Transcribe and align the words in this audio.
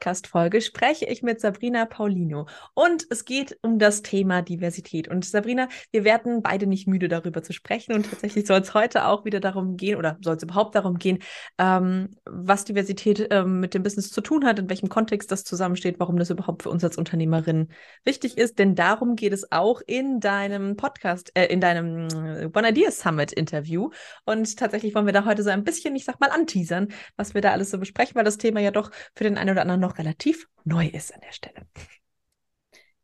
Podcast-Folge 0.00 0.62
spreche 0.62 1.04
ich 1.04 1.22
mit 1.22 1.40
Sabrina 1.42 1.84
Paulino 1.84 2.46
und 2.72 3.06
es 3.10 3.26
geht 3.26 3.58
um 3.60 3.78
das 3.78 4.00
Thema 4.00 4.40
Diversität. 4.40 5.08
Und 5.08 5.26
Sabrina, 5.26 5.68
wir 5.92 6.04
werden 6.04 6.42
beide 6.42 6.66
nicht 6.66 6.88
müde, 6.88 7.08
darüber 7.08 7.42
zu 7.42 7.52
sprechen. 7.52 7.92
Und 7.92 8.08
tatsächlich 8.08 8.46
soll 8.46 8.60
es 8.60 8.72
heute 8.72 9.04
auch 9.04 9.26
wieder 9.26 9.40
darum 9.40 9.76
gehen 9.76 9.96
oder 9.96 10.16
soll 10.22 10.36
es 10.36 10.42
überhaupt 10.42 10.74
darum 10.74 10.98
gehen, 10.98 11.18
ähm, 11.58 12.16
was 12.24 12.64
Diversität 12.64 13.28
ähm, 13.30 13.60
mit 13.60 13.74
dem 13.74 13.82
Business 13.82 14.10
zu 14.10 14.22
tun 14.22 14.46
hat, 14.46 14.58
in 14.58 14.70
welchem 14.70 14.88
Kontext 14.88 15.30
das 15.30 15.44
zusammensteht, 15.44 16.00
warum 16.00 16.16
das 16.16 16.30
überhaupt 16.30 16.62
für 16.62 16.70
uns 16.70 16.82
als 16.82 16.96
Unternehmerin 16.96 17.68
wichtig 18.02 18.38
ist. 18.38 18.58
Denn 18.58 18.74
darum 18.74 19.16
geht 19.16 19.34
es 19.34 19.52
auch 19.52 19.82
in 19.86 20.18
deinem 20.18 20.76
Podcast, 20.76 21.30
äh, 21.34 21.44
in 21.46 21.60
deinem 21.60 22.08
äh, 22.08 22.48
One 22.56 22.70
Ideas 22.70 23.00
Summit 23.00 23.32
Interview. 23.32 23.90
Und 24.24 24.56
tatsächlich 24.56 24.94
wollen 24.94 25.06
wir 25.06 25.12
da 25.12 25.26
heute 25.26 25.42
so 25.42 25.50
ein 25.50 25.62
bisschen, 25.62 25.94
ich 25.94 26.06
sag 26.06 26.20
mal, 26.20 26.30
anteasern, 26.30 26.88
was 27.16 27.34
wir 27.34 27.42
da 27.42 27.52
alles 27.52 27.70
so 27.70 27.78
besprechen, 27.78 28.14
weil 28.14 28.24
das 28.24 28.38
Thema 28.38 28.60
ja 28.60 28.70
doch 28.70 28.90
für 29.14 29.24
den 29.24 29.36
einen 29.36 29.50
oder 29.50 29.60
anderen 29.60 29.80
noch 29.80 29.89
relativ 29.90 30.46
neu 30.64 30.86
ist 30.86 31.14
an 31.14 31.20
der 31.20 31.32
Stelle. 31.32 31.66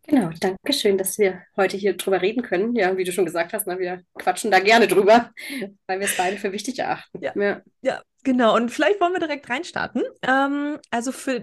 Genau, 0.08 0.30
danke 0.40 0.72
schön, 0.72 0.98
dass 0.98 1.18
wir 1.18 1.42
heute 1.56 1.76
hier 1.76 1.96
drüber 1.96 2.22
reden 2.22 2.42
können. 2.42 2.76
Ja, 2.76 2.96
wie 2.96 3.02
du 3.02 3.10
schon 3.10 3.24
gesagt 3.24 3.52
hast, 3.52 3.66
na, 3.66 3.74
ne, 3.74 3.80
wir 3.80 4.02
quatschen 4.14 4.52
da 4.52 4.60
gerne 4.60 4.86
drüber, 4.86 5.32
weil 5.86 5.98
wir 5.98 6.06
es 6.06 6.16
beide 6.16 6.36
für 6.36 6.52
wichtig 6.52 6.78
erachten. 6.78 7.20
Ja, 7.20 7.32
ja. 7.34 7.62
ja 7.82 8.02
Genau, 8.26 8.56
und 8.56 8.72
vielleicht 8.72 9.00
wollen 9.00 9.12
wir 9.12 9.20
direkt 9.20 9.48
reinstarten. 9.48 10.02
Ähm, 10.26 10.78
also 10.90 11.12
für 11.12 11.42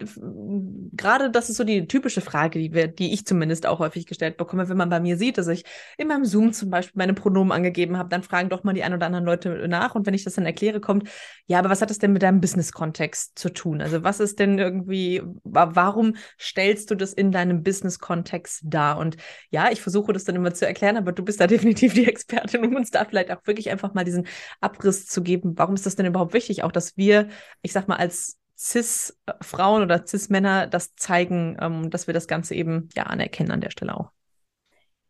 gerade 0.91 1.31
das 1.31 1.49
ist 1.49 1.55
so 1.55 1.63
die 1.63 1.87
typische 1.87 2.19
Frage, 2.19 2.59
die 2.59 2.73
wir, 2.73 2.87
die 2.87 3.13
ich 3.13 3.25
zumindest 3.25 3.65
auch 3.65 3.79
häufig 3.79 4.05
gestellt 4.05 4.35
bekomme, 4.35 4.67
wenn 4.67 4.75
man 4.75 4.89
bei 4.89 4.99
mir 4.99 5.15
sieht, 5.15 5.37
dass 5.37 5.47
ich 5.47 5.63
in 5.97 6.09
meinem 6.09 6.25
Zoom 6.25 6.51
zum 6.51 6.69
Beispiel 6.69 6.97
meine 6.97 7.13
Pronomen 7.13 7.53
angegeben 7.53 7.97
habe, 7.97 8.09
dann 8.09 8.21
fragen 8.21 8.49
doch 8.49 8.65
mal 8.65 8.73
die 8.73 8.83
ein 8.83 8.93
oder 8.93 9.05
anderen 9.05 9.23
Leute 9.23 9.65
nach. 9.69 9.95
Und 9.95 10.05
wenn 10.05 10.13
ich 10.13 10.25
das 10.25 10.33
dann 10.33 10.45
erkläre, 10.45 10.81
kommt, 10.81 11.07
ja, 11.45 11.59
aber 11.59 11.69
was 11.69 11.81
hat 11.81 11.89
das 11.89 11.99
denn 11.99 12.11
mit 12.11 12.21
deinem 12.21 12.41
Business-Kontext 12.41 13.39
zu 13.39 13.53
tun? 13.53 13.81
Also 13.81 14.03
was 14.03 14.19
ist 14.19 14.39
denn 14.39 14.59
irgendwie, 14.59 15.21
warum 15.45 16.17
stellst 16.37 16.91
du 16.91 16.95
das 16.95 17.13
in 17.13 17.31
deinem 17.31 17.63
Business-Kontext 17.63 18.59
dar? 18.65 18.97
Und 18.97 19.15
ja, 19.51 19.71
ich 19.71 19.81
versuche 19.81 20.11
das 20.11 20.25
dann 20.25 20.35
immer 20.35 20.53
zu 20.53 20.67
erklären, 20.67 20.97
aber 20.97 21.13
du 21.13 21.23
bist 21.23 21.39
da 21.39 21.47
definitiv 21.53 21.93
die 21.93 22.07
Expertin, 22.09 22.65
um 22.65 22.75
uns 22.75 22.91
da 22.91 23.05
vielleicht 23.05 23.31
auch 23.31 23.39
wirklich 23.45 23.69
einfach 23.69 23.93
mal 23.93 24.03
diesen 24.03 24.27
Abriss 24.59 25.05
zu 25.05 25.23
geben. 25.23 25.53
Warum 25.55 25.75
ist 25.75 25.85
das 25.85 25.95
denn 25.95 26.05
überhaupt 26.05 26.33
wichtig? 26.33 26.63
Auch 26.63 26.72
dass 26.73 26.97
wir, 26.97 27.29
ich 27.61 27.71
sag 27.71 27.87
mal, 27.87 27.97
als 27.97 28.37
Cis-Frauen 28.57 29.81
oder 29.81 30.05
Cis-Männer 30.05 30.67
das 30.67 30.95
zeigen, 30.95 31.57
ähm, 31.59 31.89
dass 31.89 32.07
wir 32.07 32.13
das 32.13 32.27
Ganze 32.27 32.55
eben 32.55 32.89
ja 32.95 33.03
anerkennen 33.03 33.51
an 33.51 33.61
der 33.61 33.71
Stelle 33.71 33.95
auch. 33.97 34.11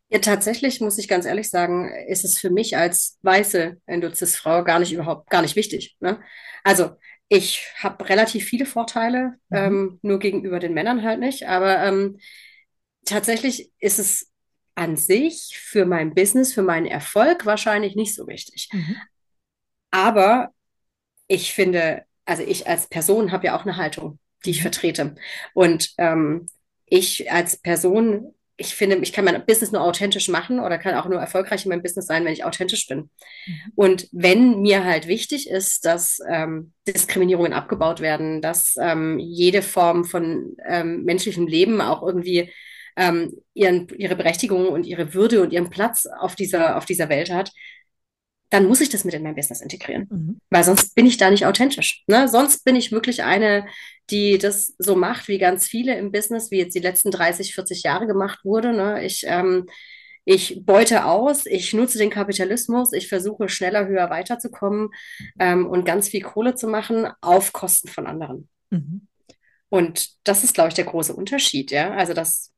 Ja, 0.10 0.20
tatsächlich 0.20 0.80
muss 0.80 1.00
ich 1.00 1.08
ganz 1.08 1.26
ehrlich 1.26 1.50
sagen, 1.50 1.92
ist 2.08 2.24
es 2.24 2.38
für 2.38 2.52
mich 2.52 2.78
als 2.78 3.18
weiße 3.24 3.78
Endo-Cis-Frau 3.86 4.64
gar 4.64 4.80
nicht 4.80 4.94
überhaupt 4.94 5.30
gar 5.30 5.42
nicht 5.42 5.56
wichtig. 5.56 5.98
Ne? 6.00 6.20
Also 6.64 6.92
ich 7.30 7.68
habe 7.80 8.08
relativ 8.08 8.46
viele 8.46 8.66
Vorteile, 8.66 9.36
mhm. 9.50 9.58
ähm, 9.58 10.00
nur 10.04 10.20
gegenüber 10.20 10.60
den 10.60 10.74
Männern 10.74 11.04
halt 11.04 11.20
nicht. 11.20 11.48
Aber 11.48 11.84
ähm, 11.84 12.20
tatsächlich 13.06 13.72
ist 13.80 14.00
es 14.00 14.32
an 14.76 14.98
sich 14.98 15.58
für 15.58 15.86
mein 15.86 16.14
Business, 16.14 16.54
für 16.54 16.64
meinen 16.64 16.86
Erfolg 16.86 17.46
wahrscheinlich 17.46 17.96
nicht 17.96 18.16
so 18.16 18.28
wichtig. 18.28 18.70
Mhm. 18.72 18.98
Aber 19.92 20.50
ich 21.34 21.54
finde, 21.54 22.04
also 22.26 22.44
ich 22.44 22.68
als 22.68 22.88
Person 22.88 23.32
habe 23.32 23.48
ja 23.48 23.58
auch 23.58 23.64
eine 23.64 23.78
Haltung, 23.78 24.20
die 24.46 24.52
ich 24.52 24.60
mhm. 24.60 24.64
vertrete. 24.64 25.16
Und 25.54 25.94
ähm, 25.98 26.48
ich 26.86 27.32
als 27.32 27.58
Person, 27.58 28.36
ich 28.56 28.76
finde, 28.76 28.98
ich 28.98 29.14
kann 29.14 29.26
mein 29.26 29.46
Business 29.48 29.72
nur 29.72 29.82
authentisch 29.82 30.30
machen 30.30 30.60
oder 30.60 30.78
kann 30.78 30.94
auch 30.94 31.08
nur 31.08 31.20
erfolgreich 31.20 31.66
in 31.66 31.70
meinem 31.70 31.82
Business 31.82 32.06
sein, 32.06 32.24
wenn 32.24 32.34
ich 32.34 32.46
authentisch 32.46 32.88
bin. 32.88 33.10
Mhm. 33.48 33.72
Und 33.76 34.08
wenn 34.12 34.62
mir 34.62 34.84
halt 34.84 35.08
wichtig 35.08 35.50
ist, 35.50 35.86
dass 35.86 36.20
ähm, 36.30 36.74
Diskriminierungen 36.88 37.54
abgebaut 37.54 38.00
werden, 38.00 38.42
dass 38.42 38.76
ähm, 38.80 39.18
jede 39.18 39.64
Form 39.64 40.06
von 40.06 40.56
ähm, 40.68 41.04
menschlichem 41.04 41.48
Leben 41.48 41.82
auch 41.82 42.04
irgendwie 42.04 42.52
ähm, 42.96 43.34
ihren, 43.56 43.88
ihre 43.98 44.16
Berechtigung 44.16 44.68
und 44.68 44.86
ihre 44.86 45.16
Würde 45.16 45.42
und 45.42 45.52
ihren 45.52 45.72
Platz 45.72 46.06
auf 46.06 46.36
dieser, 46.36 46.78
auf 46.78 46.86
dieser 46.86 47.10
Welt 47.10 47.32
hat, 47.32 47.52
dann 48.54 48.68
muss 48.68 48.82
ich 48.82 48.90
das 48.90 49.04
mit 49.04 49.16
in 49.16 49.24
mein 49.24 49.34
Business 49.34 49.62
integrieren. 49.62 50.08
Mhm. 50.12 50.42
Weil 50.52 50.64
sonst 50.64 50.94
bin 50.94 51.08
ich 51.08 51.18
da 51.18 51.32
nicht 51.32 51.48
authentisch. 51.48 52.04
Ne? 52.06 52.28
Sonst 52.28 52.64
bin 52.64 52.76
ich 52.76 52.92
wirklich 52.92 53.24
eine, 53.24 53.66
die 54.12 54.38
das 54.38 54.76
so 54.78 54.96
macht, 54.96 55.28
wie 55.28 55.40
ganz 55.40 55.66
viele 55.66 55.98
im 55.98 56.12
Business, 56.12 56.52
wie 56.52 56.60
jetzt 56.60 56.76
die 56.76 56.80
letzten 56.80 57.10
30, 57.10 57.56
40 57.56 57.82
Jahre 57.82 58.06
gemacht 58.06 58.46
wurde. 58.46 58.72
Ne? 58.72 59.04
Ich, 59.04 59.24
ähm, 59.26 59.66
ich 60.24 60.62
beute 60.68 61.06
aus, 61.06 61.48
ich 61.48 61.74
nutze 61.74 61.98
den 61.98 62.12
Kapitalismus, 62.12 62.94
ich 62.94 63.08
versuche 63.08 63.50
schneller, 63.50 63.88
höher 63.88 64.12
weiterzukommen 64.12 64.92
ähm, 65.40 65.66
und 65.66 65.84
ganz 65.84 66.10
viel 66.10 66.22
Kohle 66.22 66.54
zu 66.54 66.68
machen 66.68 67.08
auf 67.22 67.54
Kosten 67.54 67.88
von 67.88 68.06
anderen. 68.06 68.50
Mhm. 68.70 69.08
Und 69.70 70.10
das 70.28 70.44
ist, 70.44 70.54
glaube 70.54 70.70
ich, 70.70 70.76
der 70.76 70.86
große 70.86 71.16
Unterschied. 71.16 71.72
Ja? 71.72 71.96
Also 71.96 72.14
das 72.14 72.52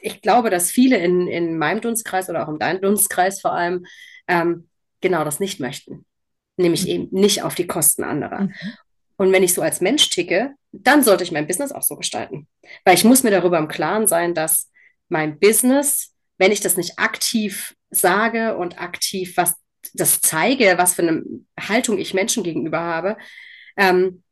ich 0.00 0.22
glaube, 0.22 0.48
dass 0.48 0.70
viele 0.70 0.98
in, 0.98 1.26
in 1.26 1.58
meinem 1.58 1.80
Dunstkreis 1.80 2.30
oder 2.30 2.46
auch 2.46 2.52
in 2.52 2.58
deinem 2.58 2.80
Dunstkreis 2.80 3.40
vor 3.40 3.52
allem 3.52 3.86
ähm, 4.28 4.68
genau 5.00 5.24
das 5.24 5.40
nicht 5.40 5.60
möchten. 5.60 6.04
Nämlich 6.56 6.84
mhm. 6.84 6.90
eben 6.90 7.08
nicht 7.10 7.42
auf 7.42 7.54
die 7.54 7.66
Kosten 7.66 8.04
anderer. 8.04 8.42
Mhm. 8.42 8.54
Und 9.16 9.32
wenn 9.32 9.42
ich 9.42 9.54
so 9.54 9.62
als 9.62 9.80
Mensch 9.80 10.10
ticke, 10.10 10.54
dann 10.72 11.02
sollte 11.02 11.24
ich 11.24 11.32
mein 11.32 11.46
Business 11.46 11.72
auch 11.72 11.82
so 11.82 11.96
gestalten. 11.96 12.48
Weil 12.84 12.94
ich 12.94 13.04
muss 13.04 13.22
mir 13.22 13.30
darüber 13.30 13.58
im 13.58 13.68
Klaren 13.68 14.06
sein, 14.06 14.34
dass 14.34 14.70
mein 15.08 15.38
Business, 15.38 16.14
wenn 16.38 16.52
ich 16.52 16.60
das 16.60 16.76
nicht 16.76 16.98
aktiv 16.98 17.74
sage 17.90 18.56
und 18.56 18.80
aktiv 18.80 19.36
was 19.36 19.54
das 19.94 20.20
zeige, 20.20 20.74
was 20.76 20.94
für 20.94 21.02
eine 21.02 21.22
Haltung 21.58 21.98
ich 21.98 22.12
Menschen 22.12 22.42
gegenüber 22.42 22.80
habe, 22.80 23.16
ähm, 23.76 24.22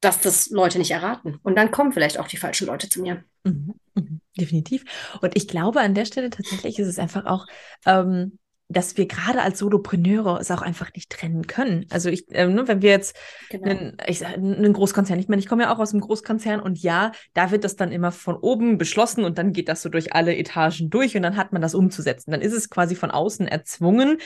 dass 0.00 0.20
das 0.20 0.50
Leute 0.50 0.78
nicht 0.78 0.90
erraten. 0.90 1.38
Und 1.42 1.56
dann 1.56 1.70
kommen 1.70 1.92
vielleicht 1.92 2.18
auch 2.18 2.28
die 2.28 2.36
falschen 2.36 2.66
Leute 2.66 2.88
zu 2.88 3.00
mir. 3.00 3.24
Mhm, 3.44 3.74
mhm, 3.94 4.20
definitiv. 4.38 4.84
Und 5.20 5.36
ich 5.36 5.48
glaube, 5.48 5.80
an 5.80 5.94
der 5.94 6.04
Stelle 6.04 6.30
tatsächlich 6.30 6.78
ist 6.78 6.88
es 6.88 6.98
einfach 6.98 7.26
auch, 7.26 7.46
ähm, 7.86 8.38
dass 8.74 8.96
wir 8.96 9.06
gerade 9.06 9.40
als 9.40 9.58
Solopreneure 9.58 10.38
es 10.40 10.50
auch 10.50 10.62
einfach 10.62 10.92
nicht 10.94 11.10
trennen 11.10 11.46
können. 11.46 11.86
Also 11.90 12.10
ich, 12.10 12.30
äh, 12.32 12.46
ne, 12.46 12.66
wenn 12.68 12.82
wir 12.82 12.90
jetzt 12.90 13.16
genau. 13.50 13.70
einen, 13.70 13.96
ich, 14.06 14.26
einen 14.26 14.72
Großkonzern, 14.72 15.18
ich 15.18 15.28
meine, 15.28 15.40
ich 15.40 15.48
komme 15.48 15.62
ja 15.64 15.74
auch 15.74 15.78
aus 15.78 15.92
einem 15.92 16.00
Großkonzern 16.00 16.60
und 16.60 16.78
ja, 16.82 17.12
da 17.32 17.50
wird 17.50 17.64
das 17.64 17.76
dann 17.76 17.92
immer 17.92 18.12
von 18.12 18.36
oben 18.36 18.76
beschlossen 18.78 19.24
und 19.24 19.38
dann 19.38 19.52
geht 19.52 19.68
das 19.68 19.82
so 19.82 19.88
durch 19.88 20.14
alle 20.14 20.36
Etagen 20.36 20.90
durch 20.90 21.16
und 21.16 21.22
dann 21.22 21.36
hat 21.36 21.52
man 21.52 21.62
das 21.62 21.74
umzusetzen. 21.74 22.30
Dann 22.32 22.42
ist 22.42 22.52
es 22.52 22.68
quasi 22.68 22.94
von 22.94 23.10
außen 23.10 23.46
erzwungen, 23.46 24.18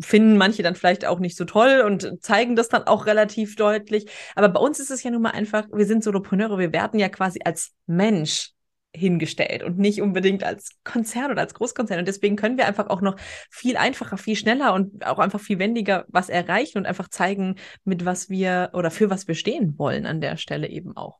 finden 0.00 0.36
manche 0.36 0.62
dann 0.62 0.74
vielleicht 0.74 1.04
auch 1.06 1.20
nicht 1.20 1.36
so 1.36 1.44
toll 1.44 1.82
und 1.84 2.22
zeigen 2.22 2.56
das 2.56 2.68
dann 2.68 2.82
auch 2.84 3.06
relativ 3.06 3.56
deutlich. 3.56 4.06
Aber 4.34 4.48
bei 4.48 4.60
uns 4.60 4.80
ist 4.80 4.90
es 4.90 5.02
ja 5.02 5.10
nun 5.10 5.22
mal 5.22 5.30
einfach, 5.30 5.66
wir 5.72 5.86
sind 5.86 6.02
Solopreneure, 6.02 6.58
wir 6.58 6.72
werden 6.72 6.98
ja 6.98 7.08
quasi 7.08 7.40
als 7.44 7.72
Mensch 7.86 8.52
hingestellt 8.94 9.62
und 9.62 9.78
nicht 9.78 10.00
unbedingt 10.00 10.44
als 10.44 10.70
Konzern 10.82 11.30
oder 11.30 11.42
als 11.42 11.54
Großkonzern. 11.54 11.98
Und 11.98 12.08
deswegen 12.08 12.36
können 12.36 12.56
wir 12.56 12.66
einfach 12.66 12.88
auch 12.88 13.00
noch 13.00 13.16
viel 13.50 13.76
einfacher, 13.76 14.16
viel 14.16 14.36
schneller 14.36 14.72
und 14.72 15.06
auch 15.06 15.18
einfach 15.18 15.40
viel 15.40 15.58
wendiger 15.58 16.04
was 16.08 16.28
erreichen 16.28 16.78
und 16.78 16.86
einfach 16.86 17.08
zeigen, 17.08 17.56
mit 17.84 18.04
was 18.04 18.30
wir 18.30 18.70
oder 18.72 18.90
für 18.90 19.10
was 19.10 19.28
wir 19.28 19.34
stehen 19.34 19.78
wollen 19.78 20.06
an 20.06 20.20
der 20.20 20.36
Stelle 20.36 20.68
eben 20.68 20.96
auch. 20.96 21.18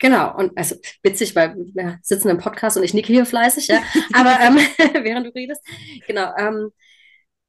Genau, 0.00 0.36
und 0.36 0.56
also 0.56 0.76
witzig, 1.02 1.34
weil 1.34 1.56
wir 1.56 1.98
sitzen 2.02 2.28
im 2.28 2.38
Podcast 2.38 2.76
und 2.76 2.84
ich 2.84 2.94
nicke 2.94 3.12
hier 3.12 3.26
fleißig, 3.26 3.66
ja. 3.66 3.82
Aber 4.12 4.38
ähm, 4.40 4.56
während 5.04 5.26
du 5.26 5.30
redest, 5.34 5.62
genau, 6.06 6.32
ähm, 6.38 6.70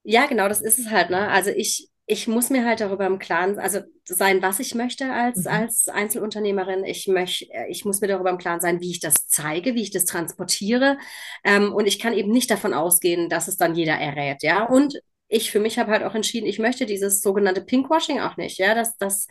ja, 0.04 0.26
genau, 0.26 0.48
das 0.48 0.62
ist 0.62 0.80
es 0.80 0.90
halt, 0.90 1.12
ne? 1.12 1.28
Also 1.30 1.52
ich, 1.52 1.89
ich 2.12 2.28
muss 2.28 2.50
mir 2.50 2.66
halt 2.66 2.80
darüber 2.80 3.06
im 3.06 3.20
Klaren, 3.20 3.60
also 3.60 3.82
sein, 4.04 4.42
was 4.42 4.60
ich 4.60 4.74
möchte 4.74 5.14
als, 5.14 5.46
mhm. 5.46 5.48
als 5.48 5.88
Einzelunternehmerin. 5.88 6.84
Ich 6.84 7.08
möchte, 7.08 7.46
ich 7.70 7.86
muss 7.86 8.02
mir 8.02 8.08
darüber 8.08 8.32
im 8.32 8.40
Klaren 8.40 8.62
sein, 8.62 8.82
wie 8.82 8.90
ich 8.90 9.00
das 9.00 9.28
zeige, 9.28 9.76
wie 9.76 9.84
ich 9.84 9.92
das 9.92 10.06
transportiere. 10.06 10.98
Ähm, 11.44 11.72
und 11.72 11.86
ich 11.86 12.00
kann 12.00 12.14
eben 12.14 12.32
nicht 12.32 12.50
davon 12.50 12.74
ausgehen, 12.74 13.30
dass 13.30 13.48
es 13.48 13.58
dann 13.58 13.76
jeder 13.76 13.94
errät, 13.94 14.42
ja. 14.42 14.66
Und 14.66 15.00
ich 15.30 15.52
für 15.52 15.60
mich 15.60 15.78
habe 15.78 15.92
halt 15.92 16.04
auch 16.04 16.16
entschieden, 16.16 16.48
ich 16.48 16.58
möchte 16.58 16.88
dieses 16.88 17.22
sogenannte 17.22 17.62
Pinkwashing 17.62 18.20
auch 18.20 18.36
nicht, 18.36 18.58
ja, 18.58 18.74
dass, 18.74 18.98
dass 18.98 19.28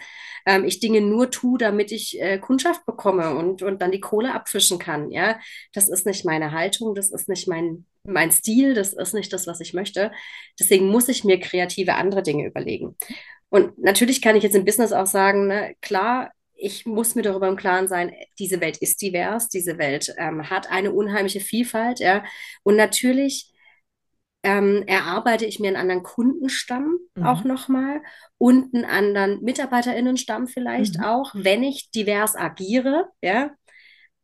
ähm, 0.46 0.64
ich 0.64 0.78
Dinge 0.78 1.00
nur 1.00 1.30
tue, 1.30 1.58
damit 1.58 1.90
ich 1.90 2.20
äh, 2.20 2.38
Kundschaft 2.38 2.86
bekomme 2.86 3.34
und, 3.34 3.62
und 3.62 3.82
dann 3.82 3.90
die 3.90 4.00
Kohle 4.00 4.32
abfischen 4.32 4.78
kann, 4.78 5.10
ja. 5.10 5.38
Das 5.72 5.88
ist 5.88 6.06
nicht 6.06 6.24
meine 6.24 6.52
Haltung, 6.52 6.94
das 6.94 7.10
ist 7.10 7.28
nicht 7.28 7.48
mein, 7.48 7.84
mein 8.04 8.30
Stil, 8.30 8.74
das 8.74 8.92
ist 8.92 9.12
nicht 9.12 9.32
das, 9.32 9.48
was 9.48 9.60
ich 9.60 9.74
möchte. 9.74 10.12
Deswegen 10.58 10.88
muss 10.88 11.08
ich 11.08 11.24
mir 11.24 11.40
kreative 11.40 11.96
andere 11.96 12.22
Dinge 12.22 12.46
überlegen. 12.46 12.96
Und 13.50 13.76
natürlich 13.78 14.22
kann 14.22 14.36
ich 14.36 14.44
jetzt 14.44 14.56
im 14.56 14.64
Business 14.64 14.92
auch 14.92 15.06
sagen, 15.06 15.48
ne, 15.48 15.74
klar, 15.80 16.30
ich 16.54 16.86
muss 16.86 17.16
mir 17.16 17.22
darüber 17.22 17.48
im 17.48 17.56
Klaren 17.56 17.88
sein, 17.88 18.12
diese 18.38 18.60
Welt 18.60 18.78
ist 18.78 19.00
divers, 19.02 19.48
diese 19.48 19.78
Welt 19.78 20.14
ähm, 20.16 20.48
hat 20.48 20.70
eine 20.70 20.92
unheimliche 20.92 21.40
Vielfalt, 21.40 21.98
ja. 21.98 22.24
Und 22.62 22.76
natürlich 22.76 23.52
ähm, 24.42 24.84
erarbeite 24.86 25.44
ich 25.44 25.58
mir 25.58 25.68
einen 25.68 25.76
anderen 25.76 26.02
Kundenstamm 26.02 26.98
mhm. 27.14 27.26
auch 27.26 27.44
nochmal 27.44 28.02
und 28.38 28.74
einen 28.74 28.84
anderen 28.84 29.42
MitarbeiterInnenstamm 29.42 30.46
vielleicht 30.46 30.98
mhm. 30.98 31.04
auch, 31.04 31.32
wenn 31.34 31.62
ich 31.62 31.90
divers 31.90 32.36
agiere, 32.36 33.08
ja. 33.20 33.50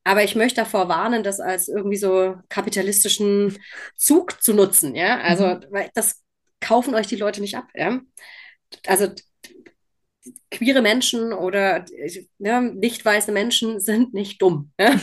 Aber 0.07 0.23
ich 0.23 0.35
möchte 0.35 0.61
davor 0.61 0.89
warnen, 0.89 1.23
das 1.23 1.41
als 1.41 1.67
irgendwie 1.67 1.97
so 1.97 2.37
kapitalistischen 2.51 3.59
Zug 3.97 4.43
zu 4.43 4.53
nutzen, 4.53 4.95
ja. 4.95 5.19
Also, 5.21 5.47
mhm. 5.47 5.65
weil 5.71 5.91
das 5.95 6.23
kaufen 6.61 6.95
euch 6.95 7.07
die 7.07 7.17
Leute 7.17 7.41
nicht 7.41 7.57
ab, 7.57 7.69
ja. 7.75 8.01
Also 8.87 9.09
queere 10.51 10.83
Menschen 10.83 11.33
oder 11.33 11.85
ja, 12.39 12.61
nicht 12.61 13.05
weiße 13.05 13.33
Menschen 13.33 13.81
sind 13.81 14.15
nicht 14.15 14.41
dumm. 14.41 14.73
Ja? 14.79 14.99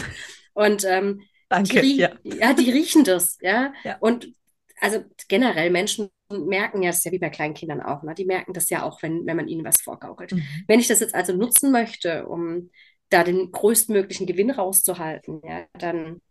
Und 0.54 0.84
ähm, 0.86 1.22
Danke, 1.50 1.82
die, 1.82 1.98
ja. 1.98 2.12
ja, 2.24 2.54
die 2.54 2.72
riechen 2.72 3.04
das, 3.04 3.38
ja. 3.42 3.74
Ja. 3.84 3.98
Und 4.00 4.34
also 4.82 5.04
generell 5.28 5.70
Menschen 5.70 6.10
merken 6.30 6.82
ja, 6.82 6.90
das 6.90 6.98
ist 6.98 7.06
ja 7.06 7.12
wie 7.12 7.20
bei 7.20 7.30
kleinen 7.30 7.54
Kindern 7.54 7.82
auch, 7.82 8.04
ne? 8.04 8.16
die 8.16 8.26
merken 8.26 8.54
das 8.54 8.70
ja 8.70 8.84
auch, 8.84 9.02
wenn, 9.04 9.26
wenn 9.26 9.38
man 9.38 9.48
ihnen 9.48 9.64
was 9.64 9.82
vorgaukelt. 9.82 10.32
Mhm. 10.32 10.44
Wenn 10.68 10.80
ich 10.80 10.88
das 10.88 11.00
jetzt 11.00 11.16
also 11.16 11.34
nutzen 11.34 11.72
möchte, 11.72 12.26
um 12.26 12.70
da 13.10 13.24
den 13.24 13.52
größtmöglichen 13.52 14.26
Gewinn 14.26 14.50
rauszuhalten, 14.50 15.42
ja, 15.44 15.66
dann 15.78 16.22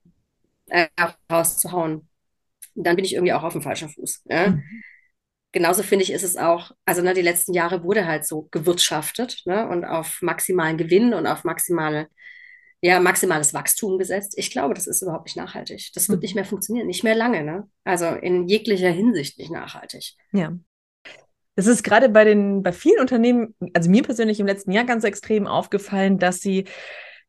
äh, 0.68 0.88
rauszuhauen, 1.30 2.08
dann 2.74 2.96
bin 2.96 3.04
ich 3.04 3.14
irgendwie 3.14 3.32
auch 3.32 3.42
auf 3.42 3.52
dem 3.52 3.62
falschen 3.62 3.88
Fuß. 3.88 4.22
Ja? 4.24 4.48
Mhm. 4.48 4.62
Genauso 5.52 5.82
finde 5.82 6.04
ich, 6.04 6.12
ist 6.12 6.22
es 6.22 6.36
auch, 6.36 6.72
also 6.84 7.02
ne, 7.02 7.12
die 7.12 7.22
letzten 7.22 7.52
Jahre 7.52 7.84
wurde 7.84 8.06
halt 8.06 8.26
so 8.26 8.48
gewirtschaftet 8.50 9.42
ne, 9.44 9.68
und 9.68 9.84
auf 9.84 10.18
maximalen 10.22 10.76
Gewinn 10.76 11.12
und 11.12 11.26
auf 11.26 11.44
maximale, 11.44 12.08
ja, 12.82 12.98
maximales 13.00 13.52
Wachstum 13.52 13.98
gesetzt. 13.98 14.34
Ich 14.36 14.50
glaube, 14.50 14.74
das 14.74 14.86
ist 14.86 15.02
überhaupt 15.02 15.26
nicht 15.26 15.36
nachhaltig. 15.36 15.90
Das 15.94 16.08
wird 16.08 16.18
Mhm. 16.20 16.22
nicht 16.22 16.34
mehr 16.34 16.44
funktionieren, 16.44 16.86
nicht 16.86 17.04
mehr 17.04 17.14
lange, 17.14 17.42
ne? 17.44 17.68
Also 17.84 18.06
in 18.06 18.48
jeglicher 18.48 18.90
Hinsicht 18.90 19.38
nicht 19.38 19.50
nachhaltig. 19.50 20.14
Ja. 20.32 20.52
Es 21.56 21.66
ist 21.66 21.82
gerade 21.82 22.08
bei 22.08 22.24
den, 22.24 22.62
bei 22.62 22.72
vielen 22.72 23.00
Unternehmen, 23.00 23.54
also 23.74 23.90
mir 23.90 24.02
persönlich 24.02 24.40
im 24.40 24.46
letzten 24.46 24.72
Jahr 24.72 24.84
ganz 24.84 25.04
extrem 25.04 25.46
aufgefallen, 25.46 26.18
dass 26.18 26.40
sie 26.40 26.64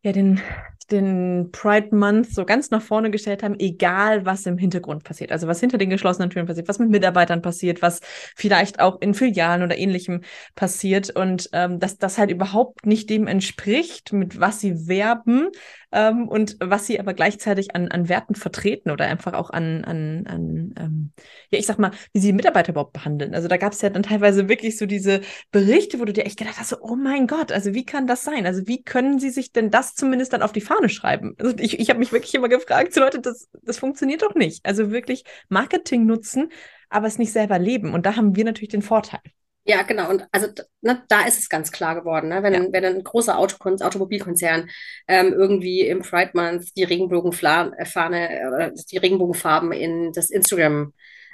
ja 0.03 0.13
den, 0.13 0.39
den 0.85 1.49
Pride 1.51 1.95
Month 1.95 2.33
so 2.33 2.45
ganz 2.45 2.71
nach 2.71 2.81
vorne 2.81 3.11
gestellt 3.11 3.43
haben, 3.43 3.55
egal 3.59 4.25
was 4.25 4.45
im 4.45 4.57
Hintergrund 4.57 5.03
passiert. 5.03 5.31
Also 5.31 5.47
was 5.47 5.59
hinter 5.59 5.77
den 5.77 5.89
geschlossenen 5.89 6.29
Türen 6.29 6.47
passiert, 6.47 6.67
was 6.67 6.79
mit 6.79 6.89
Mitarbeitern 6.89 7.41
passiert, 7.41 7.81
was 7.81 7.99
vielleicht 8.35 8.79
auch 8.79 9.01
in 9.01 9.13
Filialen 9.13 9.63
oder 9.63 9.77
ähnlichem 9.77 10.21
passiert 10.55 11.09
und 11.09 11.49
ähm, 11.53 11.79
dass 11.79 11.97
das 11.97 12.17
halt 12.17 12.31
überhaupt 12.31 12.85
nicht 12.85 13.09
dem 13.09 13.27
entspricht, 13.27 14.13
mit 14.13 14.39
was 14.39 14.59
sie 14.59 14.87
werben 14.87 15.49
ähm, 15.91 16.27
und 16.27 16.57
was 16.59 16.87
sie 16.87 16.99
aber 16.99 17.13
gleichzeitig 17.13 17.75
an, 17.75 17.89
an 17.89 18.09
Werten 18.09 18.35
vertreten 18.35 18.91
oder 18.91 19.05
einfach 19.05 19.33
auch 19.33 19.49
an, 19.49 19.83
an, 19.83 20.25
an 20.27 20.73
ähm, 20.79 21.11
ja, 21.49 21.59
ich 21.59 21.65
sag 21.65 21.79
mal, 21.79 21.91
wie 22.13 22.19
sie 22.19 22.33
Mitarbeiter 22.33 22.71
überhaupt 22.71 22.93
behandeln. 22.93 23.35
Also 23.35 23.47
da 23.47 23.57
gab 23.57 23.73
es 23.73 23.81
ja 23.81 23.89
dann 23.89 24.03
teilweise 24.03 24.47
wirklich 24.47 24.77
so 24.77 24.85
diese 24.85 25.21
Berichte, 25.51 25.99
wo 25.99 26.05
du 26.05 26.13
dir 26.13 26.25
echt 26.25 26.37
gedacht 26.37 26.59
hast, 26.59 26.69
so, 26.69 26.77
oh 26.81 26.95
mein 26.95 27.27
Gott, 27.27 27.51
also 27.51 27.73
wie 27.73 27.85
kann 27.85 28.07
das 28.07 28.23
sein? 28.23 28.45
Also 28.45 28.67
wie 28.67 28.83
können 28.83 29.19
sie 29.19 29.29
sich 29.29 29.51
denn 29.51 29.69
das 29.69 29.95
zumindest 29.95 30.33
dann 30.33 30.41
auf 30.41 30.53
die 30.53 30.61
Fahne 30.71 30.89
schreiben? 30.89 31.35
Also 31.39 31.55
ich, 31.57 31.79
ich 31.79 31.89
habe 31.89 31.99
mich 31.99 32.11
wirklich 32.11 32.33
immer 32.35 32.49
gefragt, 32.49 32.93
so 32.93 33.01
Leute, 33.01 33.19
das, 33.19 33.49
das 33.63 33.77
funktioniert 33.79 34.21
doch 34.21 34.35
nicht. 34.35 34.65
Also 34.65 34.91
wirklich 34.91 35.23
Marketing 35.49 36.05
nutzen, 36.05 36.49
aber 36.89 37.07
es 37.07 37.17
nicht 37.17 37.31
selber 37.33 37.59
leben. 37.59 37.93
Und 37.93 38.05
da 38.05 38.15
haben 38.15 38.35
wir 38.35 38.45
natürlich 38.45 38.69
den 38.69 38.81
Vorteil. 38.81 39.19
Ja, 39.63 39.83
genau. 39.83 40.09
Und 40.09 40.25
also 40.31 40.47
ne, 40.81 41.03
da 41.07 41.21
ist 41.27 41.37
es 41.37 41.47
ganz 41.47 41.71
klar 41.71 41.93
geworden, 41.95 42.29
ne? 42.29 42.41
wenn, 42.41 42.53
Ja. 42.53 42.65
wenn 42.71 42.83
ein 42.83 43.03
großer 43.03 43.37
Autokon 43.37 43.79
Automobilkonzern 43.81 44.69
ähm, 45.07 45.33
irgendwie 45.33 45.81
im 45.81 46.01
Pride 46.01 46.31
Month 46.33 46.75
die 46.75 46.83
Regenbogenfahne, 46.83 47.71
äh, 47.79 48.71
die 48.91 48.97
Regenbogenfarben 48.97 49.71
in 49.71 50.11
das 50.13 50.31
Instagram 50.31 50.93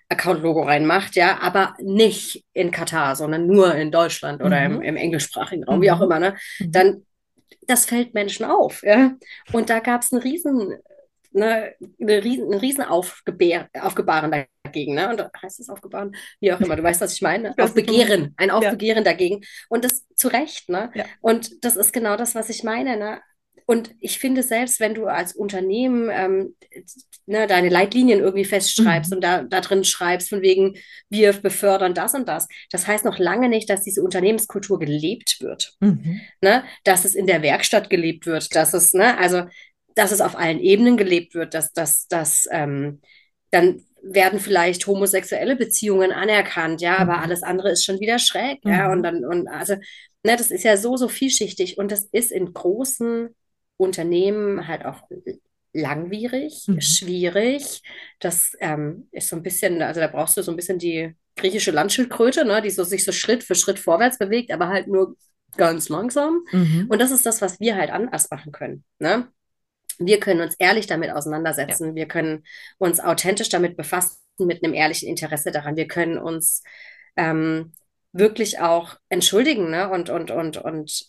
Account-Logo 0.10 0.62
reinmacht, 0.64 1.16
ja, 1.16 1.40
aber 1.42 1.76
nicht 1.82 2.44
in 2.54 2.72
Katar, 2.72 3.16
sondern 3.16 3.46
nur 3.46 3.76
in 3.76 3.92
Deutschland 3.92 4.42
oder 4.42 4.64
im, 4.64 4.76
Mhm. 4.76 4.82
im 4.82 4.96
englischsprachigen 4.96 5.66
Raum, 5.66 5.82
wie 5.82 5.92
auch 5.92 5.98
Mhm. 6.00 6.04
immer, 6.04 6.20
ne? 6.20 6.36
Mhm. 6.60 6.72
Dann, 6.72 7.06
das 7.68 7.86
fällt 7.86 8.14
Menschen 8.14 8.46
auf, 8.46 8.84
ja. 8.84 9.16
Und 9.54 9.70
da 9.70 9.80
gab 9.80 10.02
es 10.02 10.12
einen 10.12 10.22
riesen, 10.22 10.78
ne, 11.32 11.74
eine 12.00 12.24
riesen, 12.24 12.54
ein 12.54 12.60
riesen 12.60 12.84
Aufgebär, 12.84 13.70
Aufgebaren 13.80 14.46
dagegen, 14.64 14.96
ne? 14.96 15.10
Und 15.10 15.22
heißt 15.42 15.60
es 15.60 15.70
Aufgebaren? 15.70 16.16
Wie 16.40 16.52
auch 16.54 16.60
immer, 16.60 16.76
du 16.76 16.84
weißt, 16.84 17.02
was 17.02 17.14
ich 17.14 17.22
meine. 17.22 17.54
Aufbegehren, 17.60 18.34
ein 18.38 18.52
Aufbegehren 18.52 19.04
dagegen. 19.04 19.42
Und 19.70 19.86
das 19.86 20.06
zu 20.16 20.28
Recht, 20.28 20.70
ne? 20.70 20.92
Ja. 20.94 21.06
Und 21.22 21.64
das 21.64 21.76
ist 21.76 21.94
genau 21.94 22.18
das, 22.18 22.36
was 22.36 22.50
ich 22.50 22.64
meine, 22.64 22.98
ne? 22.98 23.22
Und 23.70 23.94
ich 24.00 24.18
finde, 24.18 24.44
selbst 24.44 24.80
wenn 24.80 24.96
du 24.96 25.08
als 25.08 25.36
Unternehmen 25.36 26.10
ähm, 26.10 26.56
ne, 27.26 27.48
deine 27.48 27.68
Leitlinien 27.68 28.20
irgendwie 28.22 28.46
festschreibst 28.46 29.12
Mhm. 29.12 29.16
und 29.18 29.22
da, 29.24 29.44
da 29.44 29.60
drin 29.60 29.84
schreibst, 29.84 30.30
von 30.30 30.42
wegen, 30.42 30.78
wir 31.10 31.34
befördern 31.34 31.94
das 31.94 32.14
und 32.14 32.30
das, 32.30 32.48
das 32.72 32.88
heißt 32.88 33.04
noch 33.04 33.20
lange 33.20 33.50
nicht, 33.50 33.70
dass 33.70 33.84
diese 33.84 34.02
Unternehmenskultur 34.02 34.80
gelebt 34.80 35.42
wird 35.42 35.74
Mhm. 35.82 36.22
ne, 36.42 36.64
dass 36.86 37.04
es 37.06 37.14
in 37.14 37.28
der 37.28 37.42
Werkstatt 37.42 37.90
gelebt 37.90 38.26
wird, 38.26 38.56
dass 38.56 38.74
es, 38.74 38.94
ne, 38.94 39.18
also, 39.18 39.44
dass 39.96 40.12
es 40.14 40.22
auf 40.22 40.38
allen 40.38 40.60
Ebenen 40.62 40.96
gelebt 40.96 41.36
wird, 41.36 41.54
dass, 41.54 41.74
dass, 41.74 42.08
dass 42.08 42.48
ähm, 42.52 43.02
dann 43.52 43.84
werden 44.02 44.40
vielleicht 44.40 44.88
homosexuelle 44.88 45.58
Beziehungen 45.58 46.12
anerkannt, 46.14 46.82
ja, 46.82 46.98
aber 47.00 47.18
Mhm. 47.18 47.24
alles 47.24 47.44
andere 47.44 47.72
ist 47.72 47.84
schon 47.84 48.00
wieder 48.00 48.20
schräg, 48.20 48.60
ja, 48.64 48.86
Mhm. 48.88 48.92
und 48.94 49.04
dann, 49.04 49.26
und 49.26 49.48
also, 49.50 49.74
ne, 50.24 50.38
das 50.38 50.52
ist 50.52 50.64
ja 50.64 50.78
so, 50.78 50.96
so 50.96 51.10
vielschichtig 51.10 51.78
und 51.78 51.92
das 51.92 52.08
ist 52.14 52.32
in 52.32 52.54
großen 52.54 53.36
Unternehmen 53.78 54.68
halt 54.68 54.86
auch 54.86 55.04
langwierig, 55.74 56.68
Mhm. 56.68 56.82
schwierig. 56.82 57.82
Das 58.20 58.54
ähm, 58.60 59.08
ist 59.12 59.30
so 59.30 59.36
ein 59.36 59.44
bisschen, 59.44 59.82
also 59.82 60.00
da 60.00 60.08
brauchst 60.08 60.38
du 60.38 60.42
so 60.42 60.52
ein 60.52 60.56
bisschen 60.58 60.80
die 60.80 61.16
griechische 61.36 61.72
Landschildkröte, 61.72 62.46
ne, 62.46 62.62
die 62.62 62.72
so, 62.72 62.84
sich 62.84 63.06
so 63.06 63.12
Schritt 63.12 63.44
für 63.44 63.56
Schritt 63.56 63.80
vorwärts 63.80 64.18
bewegt, 64.18 64.52
aber 64.52 64.70
halt 64.70 64.88
nur 64.88 65.16
ganz 65.56 65.90
langsam. 65.90 66.44
Mhm. 66.52 66.88
Und 66.90 67.00
das 67.00 67.12
ist 67.12 67.26
das, 67.26 67.42
was 67.42 67.60
wir 67.60 67.76
halt 67.76 67.92
anders 67.92 68.30
machen 68.32 68.52
können. 68.52 68.84
Ne? 69.00 69.28
Wir 70.00 70.20
können 70.20 70.42
uns 70.42 70.56
ehrlich 70.60 70.88
damit 70.88 71.12
auseinandersetzen. 71.12 71.96
Wir 71.96 72.08
können 72.08 72.44
uns 72.78 73.00
authentisch 73.00 73.50
damit 73.50 73.78
befassen, 73.78 74.18
mit 74.40 74.64
einem 74.64 74.74
ehrlichen 74.74 75.08
Interesse 75.10 75.52
daran. 75.52 75.76
Wir 75.76 75.88
können 75.88 76.18
uns 76.18 76.64
ähm, 77.16 77.74
wirklich 78.14 78.60
auch 78.60 78.98
entschuldigen 79.10 79.70
ne? 79.72 79.90
und, 79.90 80.10
und, 80.10 80.32
und, 80.32 80.58
und 80.58 81.08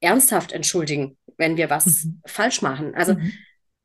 ernsthaft 0.00 0.52
entschuldigen, 0.52 1.16
wenn 1.42 1.56
wir 1.58 1.68
was 1.68 2.04
Mhm. 2.04 2.20
falsch 2.24 2.62
machen. 2.62 2.94
Also 2.94 3.12
Mhm. 3.14 3.32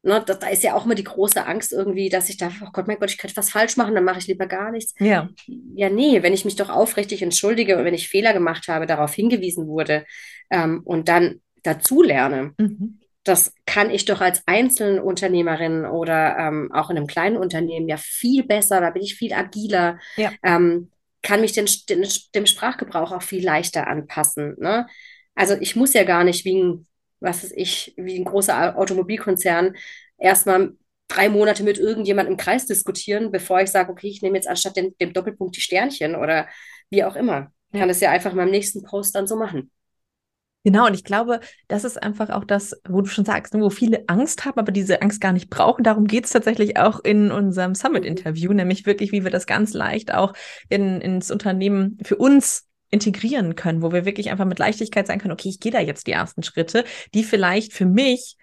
ne, 0.04 0.24
da, 0.26 0.36
da 0.36 0.48
ist 0.48 0.64
ja 0.64 0.74
auch 0.76 0.86
immer 0.86 0.96
die 0.96 1.04
große 1.04 1.46
Angst 1.46 1.74
irgendwie, 1.74 2.08
dass 2.08 2.30
ich 2.30 2.38
da, 2.38 2.50
oh 2.64 2.70
Gott, 2.72 2.88
mein 2.88 2.98
Gott, 3.00 3.12
ich 3.12 3.18
könnte 3.18 3.36
was 3.36 3.50
falsch 3.50 3.76
machen, 3.76 3.94
dann 3.96 4.06
mache 4.06 4.20
ich 4.20 4.28
lieber 4.28 4.46
gar 4.48 4.72
nichts. 4.72 4.94
Ja. 5.00 5.28
Ja, 5.76 5.90
nee, 5.90 6.24
wenn 6.24 6.34
ich 6.34 6.46
mich 6.46 6.56
doch 6.56 6.70
aufrichtig 6.70 7.22
entschuldige 7.22 7.78
und 7.78 7.84
wenn 7.84 7.94
ich 7.94 8.08
Fehler 8.08 8.32
gemacht 8.34 8.68
habe, 8.70 8.86
darauf 8.86 9.14
hingewiesen 9.14 9.68
wurde 9.68 10.06
ähm, 10.50 10.82
und 10.86 11.10
dann 11.10 11.42
dazulerne, 11.64 12.54
Mhm. 12.58 13.00
das 13.26 13.54
kann 13.66 13.90
ich 13.90 14.06
doch 14.06 14.22
als 14.22 14.44
Einzelunternehmerin 14.46 15.86
oder 15.86 16.38
ähm, 16.38 16.72
auch 16.72 16.90
in 16.90 16.98
einem 16.98 17.08
kleinen 17.08 17.38
Unternehmen 17.38 17.88
ja 17.90 17.98
viel 17.98 18.44
besser, 18.46 18.80
da 18.82 18.90
bin 18.90 19.02
ich 19.04 19.16
viel 19.16 19.34
agiler, 19.34 20.00
Ja. 20.16 20.32
ähm, 20.44 20.92
kann 21.24 21.42
mich 21.42 21.52
den, 21.54 21.66
den, 21.90 22.06
dem 22.36 22.46
Sprachgebrauch 22.46 23.12
auch 23.12 23.22
viel 23.24 23.44
leichter 23.44 23.88
anpassen. 23.88 24.56
Ne? 24.60 24.88
Also 25.36 25.56
ich 25.60 25.76
muss 25.76 25.94
ja 25.94 26.04
gar 26.04 26.24
nicht 26.24 26.46
wie 26.46 26.62
ein, 26.64 26.88
was 27.20 27.44
weiß 27.44 27.54
ich, 27.56 27.94
wie 27.98 28.18
ein 28.18 28.26
großer 28.26 28.78
Automobilkonzern 28.78 29.76
erstmal 30.18 30.76
drei 31.08 31.30
Monate 31.30 31.64
mit 31.64 31.78
irgendjemandem 31.78 32.34
im 32.34 32.38
Kreis 32.38 32.66
diskutieren, 32.66 33.32
bevor 33.32 33.62
ich 33.62 33.70
sage, 33.70 33.92
okay, 33.92 34.08
ich 34.08 34.22
nehme 34.22 34.36
jetzt 34.36 34.48
anstatt 34.48 34.76
den, 34.76 34.96
dem 35.00 35.14
Doppelpunkt 35.14 35.56
die 35.56 35.62
Sternchen 35.62 36.16
oder 36.16 36.48
wie 36.90 37.04
auch 37.04 37.16
immer. 37.16 37.52
Ich 37.72 37.80
kann 37.80 37.90
es 37.90 38.00
ja 38.00 38.12
einfach 38.12 38.32
in 38.32 38.38
meinem 38.38 38.52
nächsten 38.52 38.84
Post 38.84 39.16
dann 39.16 39.28
so 39.28 39.36
machen. 39.36 39.72
Genau, 40.64 40.88
und 40.88 40.94
ich 40.96 41.06
glaube, 41.06 41.40
das 41.70 41.86
ist 41.86 42.02
einfach 42.02 42.30
auch 42.30 42.44
das, 42.44 42.76
wo 42.90 43.00
du 43.00 43.08
schon 43.08 43.24
sagst, 43.24 43.54
ne, 43.54 43.62
wo 43.62 43.70
viele 43.70 44.04
Angst 44.08 44.44
haben, 44.44 44.60
aber 44.60 44.74
diese 44.74 45.02
Angst 45.02 45.22
gar 45.22 45.32
nicht 45.32 45.50
brauchen. 45.50 45.84
Darum 45.84 46.08
geht 46.08 46.26
es 46.26 46.32
tatsächlich 46.32 46.78
auch 46.78 47.00
in 47.00 47.32
unserem 47.32 47.74
Summit-Interview, 47.74 48.52
nämlich 48.52 48.86
wirklich, 48.86 49.14
wie 49.14 49.24
wir 49.24 49.32
das 49.32 49.46
ganz 49.46 49.74
leicht 49.74 50.14
auch 50.14 50.34
in, 50.68 51.00
ins 51.00 51.32
Unternehmen 51.32 51.98
für 52.04 52.18
uns 52.18 52.67
integrieren 52.90 53.56
können, 53.56 53.82
wo 53.82 53.92
wir 53.92 54.06
wirklich 54.06 54.30
einfach 54.32 54.46
mit 54.46 54.60
Leichtigkeit 54.60 55.08
sagen 55.08 55.20
können, 55.20 55.34
okay, 55.34 55.50
ich 55.50 55.60
gehe 55.60 55.72
da 55.72 55.80
jetzt 55.80 56.08
die 56.08 56.12
ersten 56.12 56.44
Schritte, 56.44 56.86
die 57.14 57.24
vielleicht 57.24 57.74
für 57.74 57.86
mich 57.86 58.38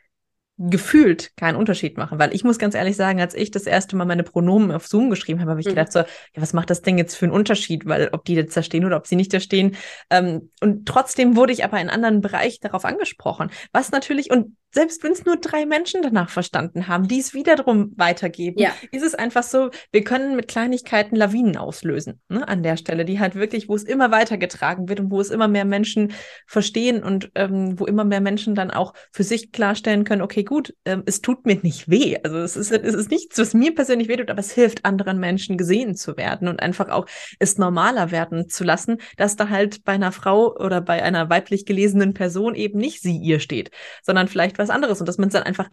gefühlt 0.57 1.33
keinen 1.37 1.57
Unterschied 1.57 1.99
machen, 1.99 2.21
weil 2.21 2.33
ich 2.33 2.45
muss 2.45 2.59
ganz 2.61 2.77
ehrlich 2.77 2.95
sagen, 2.95 3.21
als 3.21 3.35
ich 3.35 3.51
das 3.51 3.65
erste 3.65 3.97
Mal 3.97 4.05
meine 4.05 4.23
Pronomen 4.23 4.71
auf 4.71 4.87
Zoom 4.87 5.11
geschrieben 5.11 5.41
habe, 5.41 5.51
habe 5.51 5.61
ich 5.61 5.67
Mhm. 5.67 5.71
gedacht 5.71 5.91
so, 5.91 5.99
ja, 5.99 6.07
was 6.37 6.53
macht 6.53 6.71
das 6.71 6.81
Ding 6.83 6.97
jetzt 6.97 7.17
für 7.17 7.25
einen 7.25 7.35
Unterschied, 7.35 7.87
weil 7.87 8.11
ob 8.13 8.25
die 8.25 8.35
jetzt 8.35 8.57
da 8.57 8.63
stehen 8.63 8.85
oder 8.85 8.97
ob 8.97 9.09
sie 9.09 9.17
nicht 9.17 9.33
da 9.35 9.41
stehen. 9.41 9.77
Ähm, 10.11 10.51
und 10.61 10.87
trotzdem 10.87 11.35
wurde 11.35 11.53
ich 11.53 11.65
aber 11.65 11.81
in 11.81 11.91
anderen 11.91 12.21
Bereichen 12.21 12.61
darauf 12.63 12.85
angesprochen, 12.85 13.51
was 13.73 13.91
natürlich 13.91 14.31
und 14.31 14.57
selbst 14.75 15.03
wenn 15.05 15.13
es 15.13 15.25
nur 15.25 15.37
drei 15.37 15.67
Menschen 15.67 16.03
danach 16.03 16.29
verstanden 16.31 16.89
haben, 16.89 17.07
die 17.09 17.21
es 17.21 17.33
wiederum 17.33 17.93
weitergeben, 17.97 18.59
Ja. 18.61 18.73
ist 18.91 19.05
es 19.05 19.15
einfach 19.15 19.43
so, 19.45 19.71
wir 19.93 20.03
können 20.05 20.37
mit 20.37 20.49
Kleinigkeiten 20.49 21.17
Lawinen 21.17 21.57
auslösen, 21.57 22.21
ne, 22.29 22.47
an 22.47 22.63
der 22.63 22.77
Stelle, 22.77 23.05
die 23.05 23.21
halt 23.21 23.37
wirklich, 23.37 23.69
wo 23.69 23.77
es 23.77 23.85
immer 23.85 24.11
weitergetragen 24.11 24.89
wird 24.89 25.01
und 25.01 25.11
wo 25.11 25.21
es 25.21 25.31
immer 25.31 25.49
mehr 25.49 25.65
Menschen 25.65 26.13
verstehen 26.47 27.03
und 27.03 27.31
ähm, 27.37 27.79
wo 27.79 27.87
immer 27.87 28.05
mehr 28.05 28.21
Menschen 28.21 28.55
dann 28.55 28.71
auch 28.71 28.95
für 29.13 29.23
sich 29.23 29.53
klarstellen 29.53 30.05
können, 30.05 30.23
okay, 30.23 30.43
gut, 30.45 30.75
ähm, 30.85 31.03
es 31.07 31.21
tut 31.21 31.47
mir 31.47 31.57
nicht 31.63 31.89
weh. 31.89 32.17
Also 32.25 32.39
es 32.39 32.57
ist, 32.57 32.73
es 32.73 32.95
ist 32.95 33.11
nichts, 33.11 33.39
was 33.39 33.55
mir 33.55 33.75
persönlich 33.75 34.09
wehtut, 34.09 34.31
aber 34.31 34.41
es 34.41 34.53
hilft 34.53 34.85
anderen 34.85 35.19
Menschen 35.21 35.57
gesehen 35.57 35.95
zu 35.95 36.17
werden 36.17 36.49
und 36.49 36.61
einfach 36.61 36.89
auch 36.89 37.07
es 37.39 37.59
normaler 37.59 38.11
werden 38.11 38.49
zu 38.49 38.65
lassen, 38.65 38.99
dass 39.17 39.37
da 39.37 39.49
halt 39.51 39.85
bei 39.85 39.93
einer 39.93 40.13
Frau 40.13 40.53
oder 40.55 40.81
bei 40.81 41.03
einer 41.03 41.31
weiblich 41.31 41.65
gelesenen 41.65 42.13
Person 42.15 42.55
eben 42.55 42.79
nicht 42.79 43.01
sie 43.03 43.17
ihr 43.19 43.39
steht, 43.39 43.71
sondern 44.03 44.27
vielleicht 44.29 44.59
was 44.59 44.64
anderes 44.71 45.01
und 45.01 45.09
dass 45.09 45.19
man 45.19 45.29
es 45.29 45.33
dann 45.33 45.43
einfach 45.43 45.69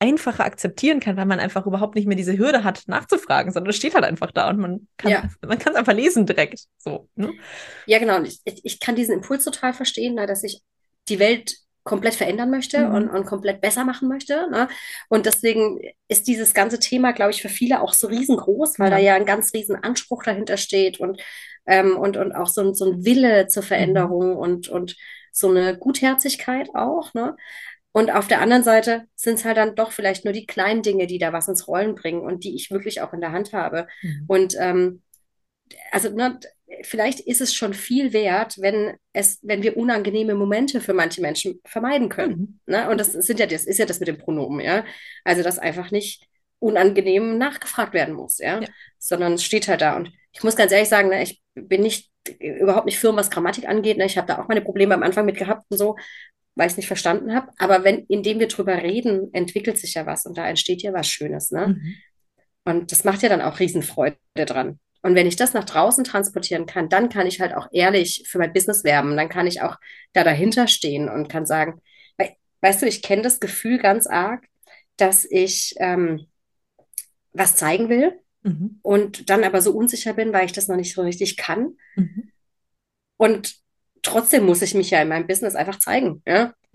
einfacher 0.00 0.44
akzeptieren 0.44 1.00
kann, 1.00 1.16
weil 1.16 1.26
man 1.26 1.40
einfach 1.40 1.66
überhaupt 1.66 1.96
nicht 1.96 2.06
mehr 2.06 2.16
diese 2.16 2.38
Hürde 2.38 2.62
hat, 2.62 2.82
nachzufragen, 2.86 3.52
sondern 3.52 3.70
es 3.70 3.76
steht 3.76 3.94
halt 3.94 4.04
einfach 4.04 4.30
da 4.30 4.48
und 4.48 4.58
man 4.58 4.86
kann 4.96 5.10
ja. 5.10 5.28
man 5.46 5.58
kann 5.58 5.72
es 5.72 5.78
einfach 5.78 5.92
lesen 5.92 6.24
direkt. 6.24 6.60
So, 6.76 7.08
ne? 7.16 7.32
Ja, 7.86 7.98
genau. 7.98 8.22
Ich, 8.22 8.40
ich 8.44 8.80
kann 8.80 8.94
diesen 8.94 9.14
Impuls 9.14 9.44
total 9.44 9.72
verstehen, 9.72 10.14
ne, 10.14 10.26
dass 10.26 10.44
ich 10.44 10.62
die 11.08 11.18
Welt 11.18 11.56
komplett 11.88 12.14
verändern 12.14 12.50
möchte 12.50 12.86
mhm. 12.86 12.94
und, 12.94 13.08
und 13.08 13.24
komplett 13.24 13.60
besser 13.60 13.84
machen 13.84 14.08
möchte. 14.08 14.48
Ne? 14.50 14.68
Und 15.08 15.26
deswegen 15.26 15.80
ist 16.06 16.28
dieses 16.28 16.52
ganze 16.52 16.78
Thema, 16.78 17.12
glaube 17.12 17.32
ich, 17.32 17.40
für 17.40 17.48
viele 17.48 17.80
auch 17.80 17.94
so 17.94 18.08
riesengroß, 18.08 18.78
weil 18.78 18.90
ja. 18.90 18.96
da 18.96 19.02
ja 19.02 19.14
ein 19.14 19.24
ganz 19.24 19.52
riesen 19.54 19.74
Anspruch 19.76 20.22
dahinter 20.22 20.58
steht 20.58 21.00
und, 21.00 21.20
ähm, 21.66 21.96
und, 21.96 22.18
und 22.18 22.32
auch 22.32 22.48
so, 22.48 22.74
so 22.74 22.92
ein 22.92 23.04
Wille 23.04 23.48
zur 23.48 23.62
mhm. 23.62 23.66
Veränderung 23.66 24.30
mhm. 24.32 24.36
und, 24.36 24.68
und 24.68 24.96
so 25.32 25.48
eine 25.48 25.78
Gutherzigkeit 25.78 26.68
auch. 26.74 27.14
Ne? 27.14 27.36
Und 27.98 28.12
auf 28.12 28.28
der 28.28 28.40
anderen 28.40 28.62
Seite 28.62 29.08
sind 29.16 29.40
es 29.40 29.44
halt 29.44 29.56
dann 29.56 29.74
doch 29.74 29.90
vielleicht 29.90 30.24
nur 30.24 30.32
die 30.32 30.46
kleinen 30.46 30.82
Dinge, 30.82 31.08
die 31.08 31.18
da 31.18 31.32
was 31.32 31.48
ins 31.48 31.66
Rollen 31.66 31.96
bringen 31.96 32.20
und 32.20 32.44
die 32.44 32.54
ich 32.54 32.70
wirklich 32.70 33.00
auch 33.00 33.12
in 33.12 33.20
der 33.20 33.32
Hand 33.32 33.52
habe. 33.52 33.88
Mhm. 34.02 34.24
Und 34.28 34.54
ähm, 34.60 35.02
also 35.90 36.08
ne, 36.10 36.38
vielleicht 36.82 37.18
ist 37.18 37.40
es 37.40 37.52
schon 37.52 37.74
viel 37.74 38.12
wert, 38.12 38.54
wenn 38.60 38.96
es, 39.12 39.40
wenn 39.42 39.64
wir 39.64 39.76
unangenehme 39.76 40.36
Momente 40.36 40.80
für 40.80 40.94
manche 40.94 41.20
Menschen 41.20 41.60
vermeiden 41.64 42.08
können. 42.08 42.60
Mhm. 42.66 42.72
Ne? 42.72 42.88
Und 42.88 43.00
das 43.00 43.14
sind 43.14 43.40
ja 43.40 43.46
das 43.46 43.64
ist 43.64 43.78
ja 43.78 43.84
das 43.84 43.98
mit 43.98 44.06
dem 44.06 44.18
Pronomen, 44.18 44.60
ja. 44.60 44.84
Also 45.24 45.42
dass 45.42 45.58
einfach 45.58 45.90
nicht 45.90 46.24
unangenehm 46.60 47.36
nachgefragt 47.36 47.94
werden 47.94 48.14
muss, 48.14 48.38
ja? 48.38 48.60
ja. 48.60 48.68
Sondern 49.00 49.32
es 49.32 49.42
steht 49.42 49.66
halt 49.66 49.80
da. 49.80 49.96
Und 49.96 50.12
ich 50.30 50.44
muss 50.44 50.54
ganz 50.54 50.70
ehrlich 50.70 50.88
sagen, 50.88 51.08
ne, 51.08 51.24
ich 51.24 51.42
bin 51.56 51.80
nicht 51.80 52.12
überhaupt 52.38 52.86
nicht 52.86 53.00
firm, 53.00 53.16
was 53.16 53.30
Grammatik 53.30 53.66
angeht. 53.68 53.98
Ne? 53.98 54.06
Ich 54.06 54.16
habe 54.16 54.28
da 54.28 54.40
auch 54.40 54.46
meine 54.46 54.62
Probleme 54.62 54.94
am 54.94 55.02
Anfang 55.02 55.24
mit 55.24 55.36
gehabt 55.36 55.64
und 55.68 55.78
so 55.78 55.96
weil 56.58 56.66
ich 56.66 56.72
es 56.72 56.76
nicht 56.76 56.88
verstanden 56.88 57.32
habe. 57.34 57.52
Aber 57.58 57.84
wenn, 57.84 58.04
indem 58.06 58.40
wir 58.40 58.48
drüber 58.48 58.82
reden, 58.82 59.32
entwickelt 59.32 59.78
sich 59.78 59.94
ja 59.94 60.06
was 60.06 60.26
und 60.26 60.36
da 60.36 60.48
entsteht 60.48 60.82
ja 60.82 60.92
was 60.92 61.08
Schönes. 61.08 61.52
Ne? 61.52 61.68
Mhm. 61.68 61.94
Und 62.64 62.92
das 62.92 63.04
macht 63.04 63.22
ja 63.22 63.28
dann 63.28 63.40
auch 63.40 63.60
Riesenfreude 63.60 64.16
dran. 64.34 64.80
Und 65.02 65.14
wenn 65.14 65.28
ich 65.28 65.36
das 65.36 65.54
nach 65.54 65.64
draußen 65.64 66.02
transportieren 66.02 66.66
kann, 66.66 66.88
dann 66.88 67.10
kann 67.10 67.28
ich 67.28 67.40
halt 67.40 67.54
auch 67.54 67.68
ehrlich 67.70 68.24
für 68.26 68.38
mein 68.38 68.52
Business 68.52 68.82
werben. 68.82 69.16
Dann 69.16 69.28
kann 69.28 69.46
ich 69.46 69.62
auch 69.62 69.76
da 70.12 70.24
dahinter 70.24 70.66
stehen 70.66 71.08
und 71.08 71.28
kann 71.28 71.46
sagen, 71.46 71.80
weißt 72.60 72.82
du, 72.82 72.86
ich 72.86 73.02
kenne 73.02 73.22
das 73.22 73.38
Gefühl 73.38 73.78
ganz 73.78 74.08
arg, 74.08 74.44
dass 74.96 75.24
ich 75.24 75.76
ähm, 75.78 76.26
was 77.32 77.54
zeigen 77.54 77.88
will 77.88 78.18
mhm. 78.42 78.80
und 78.82 79.30
dann 79.30 79.44
aber 79.44 79.62
so 79.62 79.70
unsicher 79.70 80.12
bin, 80.12 80.32
weil 80.32 80.46
ich 80.46 80.52
das 80.52 80.66
noch 80.66 80.76
nicht 80.76 80.92
so 80.92 81.02
richtig 81.02 81.36
kann. 81.36 81.76
Mhm. 81.94 82.32
Und 83.16 83.54
trotzdem 84.02 84.44
muss 84.44 84.62
ich 84.62 84.74
mich 84.74 84.90
ja 84.90 85.02
in 85.02 85.08
meinem 85.08 85.26
Business 85.26 85.54
einfach 85.54 85.78
zeigen. 85.78 86.22
Ja? 86.26 86.54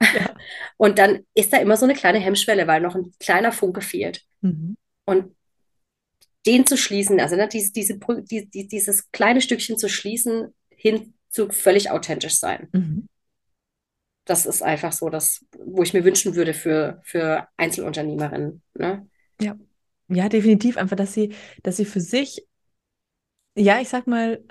ja. 0.00 0.34
Und 0.76 0.98
dann 0.98 1.20
ist 1.34 1.52
da 1.52 1.58
immer 1.58 1.76
so 1.76 1.84
eine 1.84 1.94
kleine 1.94 2.18
Hemmschwelle, 2.18 2.66
weil 2.66 2.80
noch 2.80 2.94
ein 2.94 3.12
kleiner 3.18 3.52
Funke 3.52 3.80
fehlt. 3.80 4.22
Mhm. 4.40 4.76
Und 5.04 5.34
den 6.46 6.66
zu 6.66 6.76
schließen, 6.76 7.20
also 7.20 7.36
ne, 7.36 7.48
diese, 7.48 7.72
diese, 7.72 7.98
die, 7.98 8.68
dieses 8.68 9.10
kleine 9.12 9.40
Stückchen 9.40 9.78
zu 9.78 9.88
schließen, 9.88 10.54
hin 10.70 11.14
zu 11.30 11.50
völlig 11.50 11.90
authentisch 11.90 12.38
sein. 12.38 12.68
Mhm. 12.72 13.08
Das 14.26 14.46
ist 14.46 14.62
einfach 14.62 14.92
so, 14.92 15.10
das, 15.10 15.44
wo 15.58 15.82
ich 15.82 15.92
mir 15.92 16.04
wünschen 16.04 16.34
würde 16.34 16.54
für, 16.54 17.00
für 17.04 17.48
Einzelunternehmerinnen. 17.56 18.62
Ne? 18.74 19.08
Ja. 19.40 19.56
Ja, 20.08 20.28
definitiv. 20.28 20.76
Einfach, 20.76 20.96
dass 20.96 21.14
sie, 21.14 21.34
dass 21.62 21.76
sie 21.76 21.84
für 21.84 22.00
sich, 22.00 22.46
ja, 23.56 23.80
ich 23.80 23.88
sag 23.88 24.06
mal, 24.06 24.44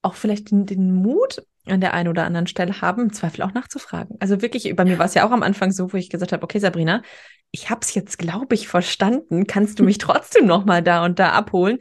auch 0.00 0.14
vielleicht 0.14 0.50
den, 0.50 0.66
den 0.66 0.92
Mut 0.92 1.44
an 1.66 1.80
der 1.80 1.94
einen 1.94 2.08
oder 2.08 2.24
anderen 2.24 2.46
Stelle 2.46 2.80
haben, 2.80 3.02
im 3.02 3.12
Zweifel 3.12 3.42
auch 3.42 3.52
nachzufragen. 3.52 4.16
Also 4.20 4.42
wirklich, 4.42 4.74
bei 4.74 4.84
mir 4.84 4.98
war 4.98 5.06
es 5.06 5.14
ja 5.14 5.26
auch 5.26 5.30
am 5.30 5.42
Anfang 5.42 5.70
so, 5.70 5.92
wo 5.92 5.96
ich 5.96 6.10
gesagt 6.10 6.32
habe, 6.32 6.42
okay, 6.42 6.58
Sabrina, 6.58 7.02
ich 7.52 7.70
habe 7.70 7.82
es 7.82 7.94
jetzt, 7.94 8.18
glaube 8.18 8.54
ich, 8.54 8.66
verstanden. 8.66 9.46
Kannst 9.46 9.78
du 9.78 9.84
mich 9.84 9.98
trotzdem 9.98 10.46
noch 10.46 10.64
mal 10.64 10.82
da 10.82 11.04
und 11.04 11.18
da 11.18 11.30
abholen? 11.30 11.78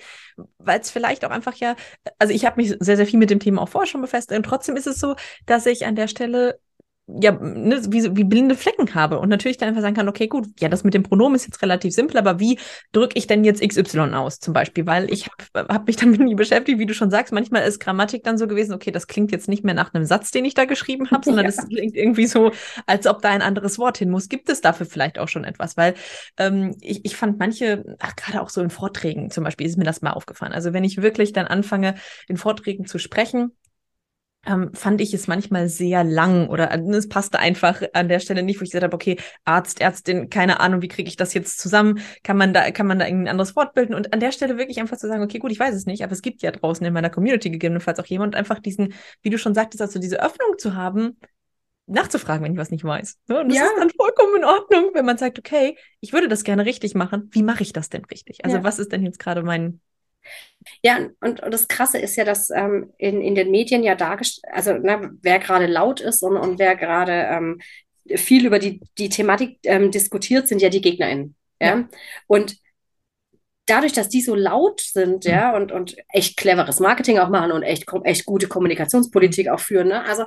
Weil 0.57 0.79
es 0.79 0.91
vielleicht 0.91 1.25
auch 1.25 1.31
einfach 1.31 1.55
ja, 1.55 1.75
also 2.19 2.33
ich 2.33 2.45
habe 2.45 2.61
mich 2.61 2.75
sehr, 2.79 2.97
sehr 2.97 3.07
viel 3.07 3.19
mit 3.19 3.29
dem 3.29 3.39
Thema 3.39 3.61
auch 3.61 3.69
vorher 3.69 3.87
schon 3.87 4.01
befasst 4.01 4.31
und 4.31 4.43
trotzdem 4.43 4.75
ist 4.75 4.87
es 4.87 4.99
so, 4.99 5.15
dass 5.45 5.65
ich 5.65 5.85
an 5.85 5.95
der 5.95 6.07
Stelle 6.07 6.59
ja, 7.07 7.31
ne, 7.31 7.81
wie, 7.89 8.15
wie 8.15 8.23
blinde 8.23 8.55
Flecken 8.55 8.93
habe 8.95 9.19
und 9.19 9.29
natürlich 9.29 9.57
dann 9.57 9.69
einfach 9.69 9.81
sagen 9.81 9.95
kann, 9.95 10.07
okay, 10.07 10.27
gut, 10.27 10.47
ja, 10.59 10.69
das 10.69 10.83
mit 10.83 10.93
dem 10.93 11.03
Pronomen 11.03 11.35
ist 11.35 11.45
jetzt 11.45 11.61
relativ 11.61 11.93
simpel, 11.93 12.17
aber 12.17 12.39
wie 12.39 12.59
drücke 12.91 13.17
ich 13.17 13.27
denn 13.27 13.43
jetzt 13.43 13.61
XY 13.61 14.13
aus 14.13 14.39
zum 14.39 14.53
Beispiel? 14.53 14.85
Weil 14.85 15.11
ich 15.11 15.27
habe 15.55 15.73
hab 15.73 15.87
mich 15.87 15.95
damit 15.95 16.21
nie 16.21 16.35
beschäftigt, 16.35 16.79
wie 16.79 16.85
du 16.85 16.93
schon 16.93 17.09
sagst, 17.09 17.33
manchmal 17.33 17.63
ist 17.63 17.79
Grammatik 17.79 18.23
dann 18.23 18.37
so 18.37 18.47
gewesen, 18.47 18.73
okay, 18.73 18.91
das 18.91 19.07
klingt 19.07 19.31
jetzt 19.31 19.49
nicht 19.49 19.63
mehr 19.63 19.73
nach 19.73 19.93
einem 19.93 20.05
Satz, 20.05 20.31
den 20.31 20.45
ich 20.45 20.53
da 20.53 20.65
geschrieben 20.65 21.09
habe, 21.11 21.23
sondern 21.25 21.45
es 21.45 21.57
ja. 21.57 21.63
klingt 21.65 21.95
irgendwie 21.95 22.27
so, 22.27 22.51
als 22.85 23.07
ob 23.07 23.21
da 23.21 23.29
ein 23.29 23.41
anderes 23.41 23.79
Wort 23.79 23.97
hin 23.97 24.09
muss. 24.09 24.29
Gibt 24.29 24.49
es 24.49 24.61
dafür 24.61 24.85
vielleicht 24.85 25.19
auch 25.19 25.27
schon 25.27 25.43
etwas? 25.43 25.77
Weil 25.77 25.95
ähm, 26.37 26.75
ich, 26.81 27.03
ich 27.03 27.15
fand 27.15 27.39
manche, 27.39 27.97
ach, 27.99 28.15
gerade 28.15 28.41
auch 28.41 28.49
so 28.49 28.61
in 28.61 28.69
Vorträgen 28.69 29.31
zum 29.31 29.43
Beispiel, 29.43 29.67
ist 29.67 29.77
mir 29.77 29.83
das 29.83 30.01
mal 30.01 30.11
aufgefallen. 30.11 30.53
Also 30.53 30.73
wenn 30.73 30.83
ich 30.83 31.01
wirklich 31.01 31.33
dann 31.33 31.47
anfange, 31.47 31.95
in 32.27 32.37
Vorträgen 32.37 32.85
zu 32.85 32.99
sprechen, 32.99 33.51
ähm, 34.45 34.73
fand 34.73 35.01
ich 35.01 35.13
es 35.13 35.27
manchmal 35.27 35.69
sehr 35.69 36.03
lang 36.03 36.49
oder 36.49 36.71
äh, 36.71 36.79
es 36.95 37.07
passte 37.07 37.39
einfach 37.39 37.81
an 37.93 38.07
der 38.07 38.19
Stelle 38.19 38.41
nicht, 38.41 38.59
wo 38.59 38.63
ich 38.63 38.71
gesagt 38.71 38.83
habe, 38.83 38.95
okay, 38.95 39.17
Arzt, 39.45 39.81
Ärztin, 39.81 40.29
keine 40.29 40.59
Ahnung, 40.59 40.81
wie 40.81 40.87
kriege 40.87 41.07
ich 41.07 41.15
das 41.15 41.33
jetzt 41.33 41.59
zusammen? 41.59 41.99
Kann 42.23 42.37
man 42.37 42.53
da, 42.53 42.71
kann 42.71 42.87
man 42.87 42.97
da 42.97 43.05
ein 43.05 43.27
anderes 43.27 43.55
Wort 43.55 43.73
bilden? 43.73 43.93
Und 43.93 44.13
an 44.13 44.19
der 44.19 44.31
Stelle 44.31 44.57
wirklich 44.57 44.79
einfach 44.79 44.97
zu 44.97 45.07
sagen, 45.07 45.23
okay, 45.23 45.37
gut, 45.37 45.51
ich 45.51 45.59
weiß 45.59 45.75
es 45.75 45.85
nicht, 45.85 46.03
aber 46.03 46.13
es 46.13 46.23
gibt 46.23 46.41
ja 46.41 46.51
draußen 46.51 46.85
in 46.85 46.93
meiner 46.93 47.11
Community 47.11 47.51
gegebenenfalls 47.51 47.99
auch 47.99 48.05
jemand, 48.05 48.35
einfach 48.35 48.59
diesen, 48.59 48.93
wie 49.21 49.29
du 49.29 49.37
schon 49.37 49.53
sagtest, 49.53 49.81
also 49.81 49.99
diese 49.99 50.21
Öffnung 50.21 50.57
zu 50.57 50.75
haben, 50.75 51.17
nachzufragen, 51.85 52.43
wenn 52.43 52.53
ich 52.53 52.57
was 52.57 52.71
nicht 52.71 52.83
weiß. 52.83 53.19
Und 53.27 53.49
das 53.49 53.57
ja. 53.57 53.65
ist 53.65 53.73
dann 53.77 53.89
vollkommen 53.89 54.37
in 54.37 54.45
Ordnung, 54.45 54.91
wenn 54.93 55.05
man 55.05 55.17
sagt, 55.17 55.37
okay, 55.37 55.77
ich 55.99 56.13
würde 56.13 56.27
das 56.27 56.43
gerne 56.43 56.65
richtig 56.65 56.95
machen. 56.95 57.29
Wie 57.31 57.43
mache 57.43 57.63
ich 57.63 57.73
das 57.73 57.89
denn 57.89 58.05
richtig? 58.05 58.43
Also 58.43 58.57
ja. 58.57 58.63
was 58.63 58.79
ist 58.79 58.91
denn 58.91 59.03
jetzt 59.03 59.19
gerade 59.19 59.43
mein 59.43 59.81
ja, 60.83 60.97
und, 61.21 61.41
und 61.41 61.53
das 61.53 61.67
Krasse 61.67 61.97
ist 61.97 62.15
ja, 62.15 62.23
dass 62.23 62.49
ähm, 62.49 62.93
in, 62.97 63.21
in 63.21 63.35
den 63.35 63.51
Medien 63.51 63.83
ja 63.83 63.95
dargestellt, 63.95 64.53
also 64.53 64.73
ne, 64.73 65.11
wer 65.21 65.39
gerade 65.39 65.67
laut 65.67 66.01
ist 66.01 66.23
und, 66.23 66.37
und 66.37 66.59
wer 66.59 66.75
gerade 66.75 67.11
ähm, 67.11 67.61
viel 68.15 68.45
über 68.45 68.59
die, 68.59 68.81
die 68.97 69.09
Thematik 69.09 69.59
ähm, 69.63 69.91
diskutiert, 69.91 70.47
sind 70.47 70.61
ja 70.61 70.69
die 70.69 70.81
GegnerInnen. 70.81 71.35
Ja? 71.59 71.67
ja. 71.67 71.89
Und 72.27 72.57
dadurch, 73.65 73.93
dass 73.93 74.09
die 74.09 74.21
so 74.21 74.35
laut 74.35 74.81
sind, 74.81 75.25
mhm. 75.25 75.31
ja, 75.31 75.55
und, 75.55 75.71
und 75.71 75.95
echt 76.09 76.37
cleveres 76.37 76.79
Marketing 76.79 77.19
auch 77.19 77.29
machen 77.29 77.51
und 77.51 77.63
echt, 77.63 77.85
echt 78.03 78.25
gute 78.25 78.47
Kommunikationspolitik 78.47 79.49
auch 79.49 79.59
führen, 79.59 79.89
ne? 79.89 80.03
Also 80.03 80.25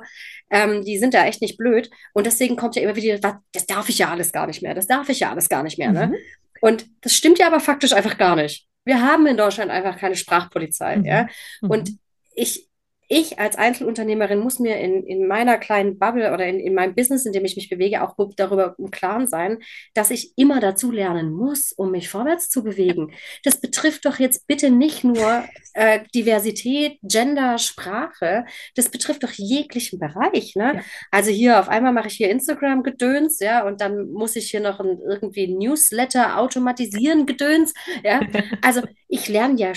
ähm, 0.49 0.83
die 0.83 0.97
sind 0.97 1.13
da 1.13 1.25
echt 1.25 1.41
nicht 1.41 1.57
blöd. 1.57 1.89
Und 2.13 2.25
deswegen 2.25 2.55
kommt 2.55 2.75
ja 2.75 2.81
immer 2.81 2.95
wieder, 2.95 3.19
das 3.51 3.65
darf 3.67 3.89
ich 3.89 3.99
ja 3.99 4.09
alles 4.09 4.31
gar 4.31 4.47
nicht 4.47 4.61
mehr, 4.61 4.73
das 4.73 4.87
darf 4.87 5.09
ich 5.09 5.19
ja 5.19 5.31
alles 5.31 5.49
gar 5.49 5.63
nicht 5.63 5.77
mehr, 5.77 5.91
ne? 5.91 6.07
Mhm. 6.07 6.15
Und 6.61 6.85
das 7.01 7.13
stimmt 7.13 7.37
ja 7.39 7.47
aber 7.47 7.59
faktisch 7.59 7.93
einfach 7.93 8.17
gar 8.17 8.35
nicht. 8.35 8.67
Wir 8.85 9.01
haben 9.01 9.25
in 9.25 9.35
Deutschland 9.35 9.71
einfach 9.71 9.97
keine 9.97 10.15
Sprachpolizei. 10.15 10.97
Mhm. 10.97 11.05
Ja? 11.05 11.27
Und 11.61 11.89
mhm. 11.89 11.99
ich, 12.33 12.69
ich 13.07 13.39
als 13.39 13.55
Einzelunternehmerin 13.55 14.39
muss 14.39 14.59
mir 14.59 14.77
in, 14.77 15.03
in 15.03 15.27
meiner 15.27 15.57
kleinen 15.57 15.99
Bubble 15.99 16.33
oder 16.33 16.45
in, 16.45 16.59
in 16.59 16.73
meinem 16.73 16.95
Business, 16.95 17.25
in 17.25 17.33
dem 17.33 17.45
ich 17.45 17.55
mich 17.55 17.69
bewege, 17.69 18.01
auch 18.01 18.15
darüber 18.35 18.75
im 18.77 18.91
Klaren 18.91 19.27
sein, 19.27 19.59
dass 19.93 20.11
ich 20.11 20.33
immer 20.37 20.59
dazu 20.59 20.91
lernen 20.91 21.31
muss, 21.31 21.71
um 21.71 21.91
mich 21.91 22.09
vorwärts 22.09 22.49
zu 22.49 22.63
bewegen. 22.63 23.13
Das 23.43 23.59
betrifft 23.61 24.05
doch 24.05 24.19
jetzt 24.19 24.47
bitte 24.47 24.69
nicht 24.69 25.03
nur 25.03 25.45
äh, 25.73 26.01
Diversität, 26.13 26.97
Gender, 27.03 27.57
Sprache, 27.57 28.45
das 28.75 28.89
betrifft 28.89 29.23
doch 29.23 29.31
jeglichen 29.31 29.99
Bereich. 29.99 30.55
Ne? 30.55 30.73
Ja. 30.75 30.81
Also 31.11 31.31
hier 31.31 31.59
auf 31.59 31.69
einmal 31.69 31.93
mache 31.93 32.07
ich 32.07 32.15
hier 32.15 32.29
Instagram-Gedöns, 32.29 33.39
ja, 33.39 33.65
und 33.65 33.81
dann 33.81 34.11
muss 34.11 34.35
ich 34.35 34.49
hier 34.49 34.61
noch 34.61 34.79
ein, 34.79 34.99
irgendwie 35.07 35.47
Newsletter 35.47 36.37
automatisieren, 36.37 37.25
Gedöns. 37.25 37.73
Ja? 38.03 38.21
Also 38.61 38.81
ich 39.07 39.27
lerne 39.27 39.59
ja 39.59 39.73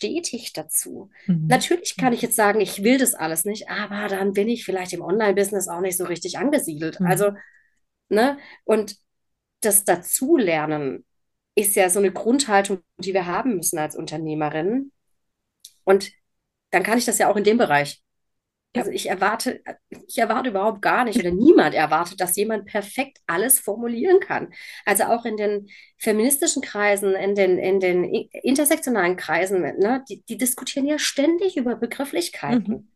stetig 0.00 0.54
dazu. 0.54 1.10
Mhm. 1.26 1.46
Natürlich 1.46 1.96
kann 1.98 2.14
ich 2.14 2.22
jetzt 2.22 2.36
sagen, 2.36 2.60
ich 2.60 2.82
will 2.82 2.96
das 2.96 3.14
alles 3.14 3.44
nicht, 3.44 3.68
aber 3.68 4.08
dann 4.08 4.32
bin 4.32 4.48
ich 4.48 4.64
vielleicht 4.64 4.94
im 4.94 5.02
Online-Business 5.02 5.68
auch 5.68 5.80
nicht 5.80 5.98
so 5.98 6.04
richtig 6.04 6.38
angesiedelt. 6.38 7.00
Mhm. 7.00 7.06
Also, 7.06 7.32
ne, 8.08 8.38
und 8.64 8.96
das 9.60 9.84
Dazulernen 9.84 11.04
ist 11.54 11.76
ja 11.76 11.90
so 11.90 11.98
eine 11.98 12.12
Grundhaltung, 12.12 12.80
die 12.96 13.12
wir 13.12 13.26
haben 13.26 13.56
müssen 13.56 13.78
als 13.78 13.94
Unternehmerin. 13.94 14.90
Und 15.84 16.10
dann 16.70 16.82
kann 16.82 16.96
ich 16.96 17.04
das 17.04 17.18
ja 17.18 17.30
auch 17.30 17.36
in 17.36 17.44
dem 17.44 17.58
Bereich. 17.58 18.02
Also 18.76 18.92
ich 18.92 19.08
erwarte, 19.08 19.62
ich 20.06 20.18
erwarte 20.18 20.50
überhaupt 20.50 20.80
gar 20.80 21.04
nicht 21.04 21.18
oder 21.18 21.32
niemand 21.32 21.74
erwartet, 21.74 22.20
dass 22.20 22.36
jemand 22.36 22.66
perfekt 22.66 23.18
alles 23.26 23.58
formulieren 23.58 24.20
kann. 24.20 24.52
Also 24.86 25.04
auch 25.04 25.24
in 25.24 25.36
den 25.36 25.68
feministischen 25.98 26.62
Kreisen, 26.62 27.14
in 27.14 27.34
den, 27.34 27.58
in 27.58 27.80
den 27.80 28.04
intersektionalen 28.04 29.16
Kreisen, 29.16 29.60
ne, 29.60 30.04
die, 30.08 30.22
die 30.22 30.36
diskutieren 30.36 30.86
ja 30.86 31.00
ständig 31.00 31.56
über 31.56 31.74
Begrifflichkeiten. 31.74 32.72
Mhm. 32.72 32.88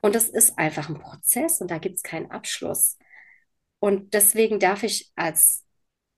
Und 0.00 0.14
das 0.14 0.28
ist 0.28 0.58
einfach 0.58 0.88
ein 0.88 1.00
Prozess 1.00 1.60
und 1.60 1.72
da 1.72 1.78
gibt 1.78 1.96
es 1.96 2.02
keinen 2.04 2.30
Abschluss. 2.30 2.96
Und 3.80 4.14
deswegen 4.14 4.60
darf 4.60 4.84
ich 4.84 5.10
als 5.16 5.64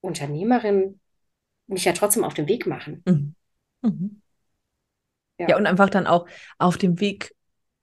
Unternehmerin 0.03 1.01
mich 1.67 1.87
ja 1.87 1.93
trotzdem 1.93 2.25
auf 2.25 2.35
den 2.35 2.49
Weg 2.49 2.67
machen. 2.67 3.03
Mhm. 3.07 3.35
Mhm. 3.81 4.23
Ja. 5.39 5.51
ja, 5.51 5.57
und 5.57 5.67
einfach 5.67 5.89
dann 5.89 6.07
auch 6.07 6.27
auf 6.59 6.77
dem 6.77 7.01
Weg 7.01 7.33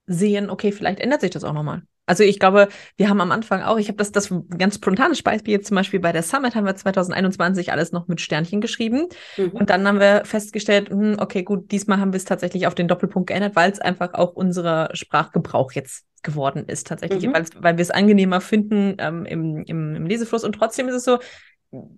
sehen, 0.07 0.49
okay, 0.49 0.71
vielleicht 0.71 0.99
ändert 0.99 1.21
sich 1.21 1.31
das 1.31 1.43
auch 1.43 1.53
nochmal. 1.53 1.83
Also 2.07 2.23
ich 2.23 2.39
glaube, 2.39 2.67
wir 2.97 3.09
haben 3.09 3.19
am 3.19 3.31
Anfang 3.31 3.63
auch, 3.63 3.77
ich 3.77 3.87
habe 3.87 3.97
das, 3.97 4.11
das 4.11 4.31
ganz 4.57 4.75
spontanes 4.75 5.23
Beispiel 5.23 5.53
jetzt 5.53 5.67
zum 5.67 5.75
Beispiel 5.75 5.99
bei 5.99 6.11
der 6.11 6.21
Summit 6.21 6.53
haben 6.55 6.65
wir 6.65 6.75
2021 6.75 7.71
alles 7.71 7.91
noch 7.91 8.07
mit 8.07 8.21
Sternchen 8.21 8.61
geschrieben. 8.61 9.07
Mhm. 9.37 9.49
Und 9.51 9.69
dann 9.69 9.87
haben 9.87 9.99
wir 9.99 10.23
festgestellt, 10.23 10.89
hm, 10.89 11.15
okay, 11.19 11.43
gut, 11.43 11.71
diesmal 11.71 11.99
haben 11.99 12.13
wir 12.13 12.17
es 12.17 12.25
tatsächlich 12.25 12.67
auf 12.67 12.75
den 12.75 12.87
Doppelpunkt 12.87 13.27
geändert, 13.27 13.55
weil 13.55 13.71
es 13.71 13.79
einfach 13.79 14.13
auch 14.13 14.33
unser 14.33 14.89
Sprachgebrauch 14.93 15.71
jetzt 15.71 16.05
geworden 16.21 16.65
ist 16.67 16.87
tatsächlich, 16.87 17.25
mhm. 17.25 17.33
weil 17.59 17.77
wir 17.77 17.81
es 17.81 17.91
angenehmer 17.91 18.41
finden 18.41 18.95
ähm, 18.99 19.25
im, 19.25 19.63
im, 19.65 19.95
im 19.95 20.05
Lesefluss. 20.05 20.43
Und 20.43 20.53
trotzdem 20.53 20.87
ist 20.87 20.95
es 20.95 21.03
so, 21.03 21.19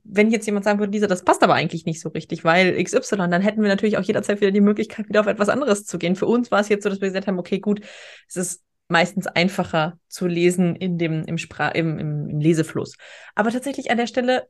wenn 0.03 0.31
jetzt 0.31 0.45
jemand 0.45 0.65
sagen 0.65 0.79
würde, 0.79 0.91
Lisa, 0.91 1.07
das 1.07 1.23
passt 1.23 1.43
aber 1.43 1.53
eigentlich 1.53 1.85
nicht 1.85 1.99
so 1.99 2.09
richtig, 2.09 2.43
weil 2.43 2.81
XY, 2.83 3.17
dann 3.29 3.41
hätten 3.41 3.61
wir 3.61 3.69
natürlich 3.69 3.97
auch 3.97 4.03
jederzeit 4.03 4.41
wieder 4.41 4.51
die 4.51 4.61
Möglichkeit, 4.61 5.09
wieder 5.09 5.21
auf 5.21 5.27
etwas 5.27 5.49
anderes 5.49 5.85
zu 5.85 5.97
gehen. 5.97 6.15
Für 6.15 6.27
uns 6.27 6.51
war 6.51 6.59
es 6.59 6.69
jetzt 6.69 6.83
so, 6.83 6.89
dass 6.89 7.01
wir 7.01 7.07
gesagt 7.07 7.27
haben, 7.27 7.39
okay, 7.39 7.59
gut, 7.59 7.81
es 8.27 8.37
ist 8.37 8.63
meistens 8.87 9.27
einfacher 9.27 9.99
zu 10.07 10.27
lesen 10.27 10.75
in 10.75 10.97
dem, 10.97 11.23
im, 11.25 11.37
Sprach, 11.37 11.73
im, 11.73 11.99
im, 11.99 12.39
Lesefluss. 12.39 12.95
Aber 13.35 13.51
tatsächlich 13.51 13.91
an 13.91 13.97
der 13.97 14.07
Stelle 14.07 14.47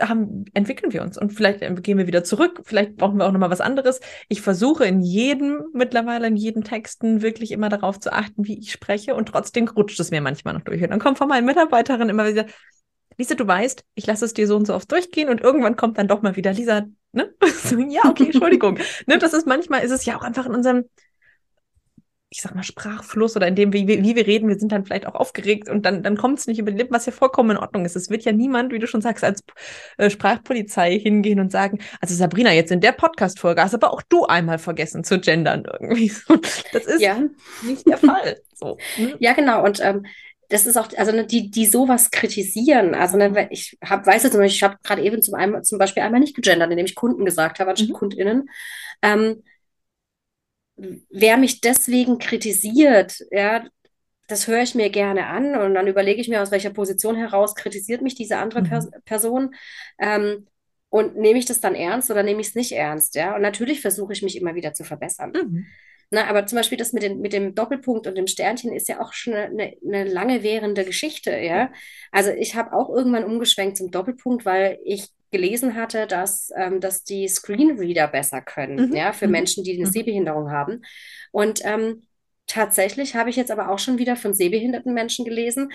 haben, 0.00 0.44
entwickeln 0.54 0.92
wir 0.92 1.02
uns 1.02 1.18
und 1.18 1.32
vielleicht 1.32 1.60
gehen 1.82 1.98
wir 1.98 2.06
wieder 2.06 2.22
zurück, 2.22 2.62
vielleicht 2.64 2.96
brauchen 2.96 3.18
wir 3.18 3.26
auch 3.26 3.32
nochmal 3.32 3.50
was 3.50 3.60
anderes. 3.60 3.98
Ich 4.28 4.40
versuche 4.40 4.84
in 4.84 5.00
jedem, 5.00 5.64
mittlerweile 5.72 6.28
in 6.28 6.36
jedem 6.36 6.62
Texten 6.62 7.22
wirklich 7.22 7.50
immer 7.50 7.68
darauf 7.68 7.98
zu 7.98 8.12
achten, 8.12 8.46
wie 8.46 8.58
ich 8.58 8.70
spreche 8.70 9.16
und 9.16 9.26
trotzdem 9.26 9.66
rutscht 9.66 9.98
es 9.98 10.12
mir 10.12 10.20
manchmal 10.20 10.54
noch 10.54 10.62
durch. 10.62 10.82
Und 10.82 10.90
dann 10.90 11.00
kommt 11.00 11.18
von 11.18 11.28
meinen 11.28 11.44
Mitarbeiterin 11.44 12.08
immer 12.08 12.28
wieder, 12.28 12.46
Lisa, 13.18 13.34
du 13.34 13.46
weißt, 13.46 13.84
ich 13.94 14.06
lasse 14.06 14.24
es 14.24 14.34
dir 14.34 14.46
so 14.46 14.56
und 14.56 14.66
so 14.66 14.74
oft 14.74 14.90
durchgehen 14.90 15.28
und 15.28 15.40
irgendwann 15.40 15.76
kommt 15.76 15.98
dann 15.98 16.08
doch 16.08 16.22
mal 16.22 16.36
wieder, 16.36 16.52
Lisa, 16.52 16.82
ne? 17.12 17.34
ja, 17.88 18.02
okay, 18.08 18.26
Entschuldigung. 18.26 18.78
ne, 19.06 19.18
das 19.18 19.32
ist 19.32 19.46
manchmal, 19.46 19.84
ist 19.84 19.90
es 19.90 20.04
ja 20.04 20.16
auch 20.16 20.22
einfach 20.22 20.46
in 20.46 20.54
unserem, 20.54 20.84
ich 22.30 22.42
sag 22.42 22.52
mal, 22.56 22.64
Sprachfluss 22.64 23.36
oder 23.36 23.46
in 23.46 23.54
dem, 23.54 23.72
wie, 23.72 23.86
wie 23.86 24.16
wir 24.16 24.26
reden, 24.26 24.48
wir 24.48 24.58
sind 24.58 24.72
dann 24.72 24.84
vielleicht 24.84 25.06
auch 25.06 25.14
aufgeregt 25.14 25.68
und 25.68 25.86
dann, 25.86 26.02
dann 26.02 26.16
kommt 26.16 26.40
es 26.40 26.48
nicht 26.48 26.58
über 26.58 26.72
die 26.72 26.78
Lippen, 26.78 26.92
was 26.92 27.06
ja 27.06 27.12
vollkommen 27.12 27.50
in 27.50 27.56
Ordnung 27.58 27.84
ist. 27.84 27.94
Es 27.94 28.10
wird 28.10 28.24
ja 28.24 28.32
niemand, 28.32 28.72
wie 28.72 28.80
du 28.80 28.88
schon 28.88 29.00
sagst, 29.00 29.22
als 29.22 29.44
äh, 29.98 30.10
Sprachpolizei 30.10 30.98
hingehen 30.98 31.38
und 31.38 31.52
sagen, 31.52 31.78
also 32.00 32.12
Sabrina, 32.16 32.52
jetzt 32.52 32.72
in 32.72 32.80
der 32.80 32.90
Podcast-Folge 32.90 33.62
hast 33.62 33.74
aber 33.74 33.92
auch 33.92 34.02
du 34.02 34.24
einmal 34.24 34.58
vergessen 34.58 35.04
zu 35.04 35.20
gendern 35.20 35.64
irgendwie. 35.64 36.12
Das 36.72 36.86
ist 36.86 37.00
ja. 37.00 37.18
nicht 37.62 37.86
der 37.86 37.98
Fall. 37.98 38.40
So, 38.52 38.78
ne? 38.98 39.14
Ja, 39.20 39.34
genau. 39.34 39.64
Und 39.64 39.80
ähm, 39.80 40.04
das 40.48 40.66
ist 40.66 40.76
auch, 40.76 40.88
also 40.96 41.12
ne, 41.12 41.26
die, 41.26 41.50
die 41.50 41.66
sowas 41.66 42.10
kritisieren. 42.10 42.94
Also 42.94 43.16
ne, 43.16 43.48
ich 43.50 43.78
hab, 43.82 44.06
weiß 44.06 44.24
jetzt 44.24 44.34
ich 44.34 44.62
habe 44.62 44.76
gerade 44.82 45.02
eben 45.02 45.22
zum, 45.22 45.34
einmal, 45.34 45.62
zum 45.62 45.78
Beispiel 45.78 46.02
einmal 46.02 46.20
nicht 46.20 46.36
gegendert, 46.36 46.70
indem 46.70 46.86
ich 46.86 46.94
Kunden 46.94 47.24
gesagt 47.24 47.60
habe, 47.60 47.70
anstatt 47.70 47.90
mhm. 47.90 47.94
KundInnen. 47.94 48.48
Ähm, 49.02 49.42
wer 50.76 51.36
mich 51.36 51.60
deswegen 51.60 52.18
kritisiert, 52.18 53.18
ja, 53.30 53.64
das 54.26 54.48
höre 54.48 54.62
ich 54.62 54.74
mir 54.74 54.90
gerne 54.90 55.26
an 55.26 55.54
und 55.54 55.74
dann 55.74 55.86
überlege 55.86 56.20
ich 56.20 56.28
mir, 56.28 56.42
aus 56.42 56.50
welcher 56.50 56.70
Position 56.70 57.16
heraus 57.16 57.54
kritisiert 57.54 58.00
mich 58.02 58.14
diese 58.14 58.38
andere 58.38 58.62
mhm. 58.62 58.68
Pers 58.68 58.90
Person. 59.04 59.54
Ähm, 59.98 60.46
und 60.88 61.16
nehme 61.16 61.38
ich 61.38 61.44
das 61.44 61.60
dann 61.60 61.74
ernst 61.74 62.10
oder 62.10 62.22
nehme 62.22 62.40
ich 62.40 62.48
es 62.48 62.54
nicht 62.54 62.72
ernst? 62.72 63.16
Ja, 63.16 63.34
und 63.34 63.42
natürlich 63.42 63.80
versuche 63.80 64.12
ich 64.12 64.22
mich 64.22 64.36
immer 64.36 64.54
wieder 64.54 64.74
zu 64.74 64.84
verbessern. 64.84 65.32
Mhm. 65.32 65.66
Na, 66.10 66.28
aber 66.28 66.46
zum 66.46 66.56
Beispiel 66.56 66.78
das 66.78 66.92
mit, 66.92 67.02
den, 67.02 67.20
mit 67.20 67.32
dem 67.32 67.54
Doppelpunkt 67.54 68.06
und 68.06 68.16
dem 68.16 68.26
Sternchen 68.26 68.72
ist 68.72 68.88
ja 68.88 69.00
auch 69.00 69.12
schon 69.12 69.34
eine, 69.34 69.74
eine 69.84 70.04
lange 70.04 70.42
währende 70.42 70.84
Geschichte, 70.84 71.36
ja. 71.36 71.72
Also 72.12 72.30
ich 72.30 72.54
habe 72.54 72.72
auch 72.72 72.88
irgendwann 72.88 73.24
umgeschwenkt 73.24 73.76
zum 73.76 73.90
Doppelpunkt, 73.90 74.44
weil 74.44 74.78
ich 74.84 75.08
gelesen 75.30 75.74
hatte, 75.74 76.06
dass, 76.06 76.50
ähm, 76.56 76.80
dass 76.80 77.02
die 77.02 77.26
Screenreader 77.26 78.06
besser 78.06 78.40
können, 78.40 78.90
mhm. 78.90 78.96
ja, 78.96 79.12
für 79.12 79.26
mhm. 79.26 79.32
Menschen, 79.32 79.64
die 79.64 79.74
eine 79.74 79.86
mhm. 79.86 79.92
Sehbehinderung 79.92 80.52
haben. 80.52 80.82
Und 81.32 81.60
ähm, 81.64 82.02
tatsächlich 82.46 83.16
habe 83.16 83.30
ich 83.30 83.36
jetzt 83.36 83.50
aber 83.50 83.70
auch 83.70 83.80
schon 83.80 83.98
wieder 83.98 84.14
von 84.14 84.32
sehbehinderten 84.32 84.94
Menschen 84.94 85.24
gelesen, 85.24 85.72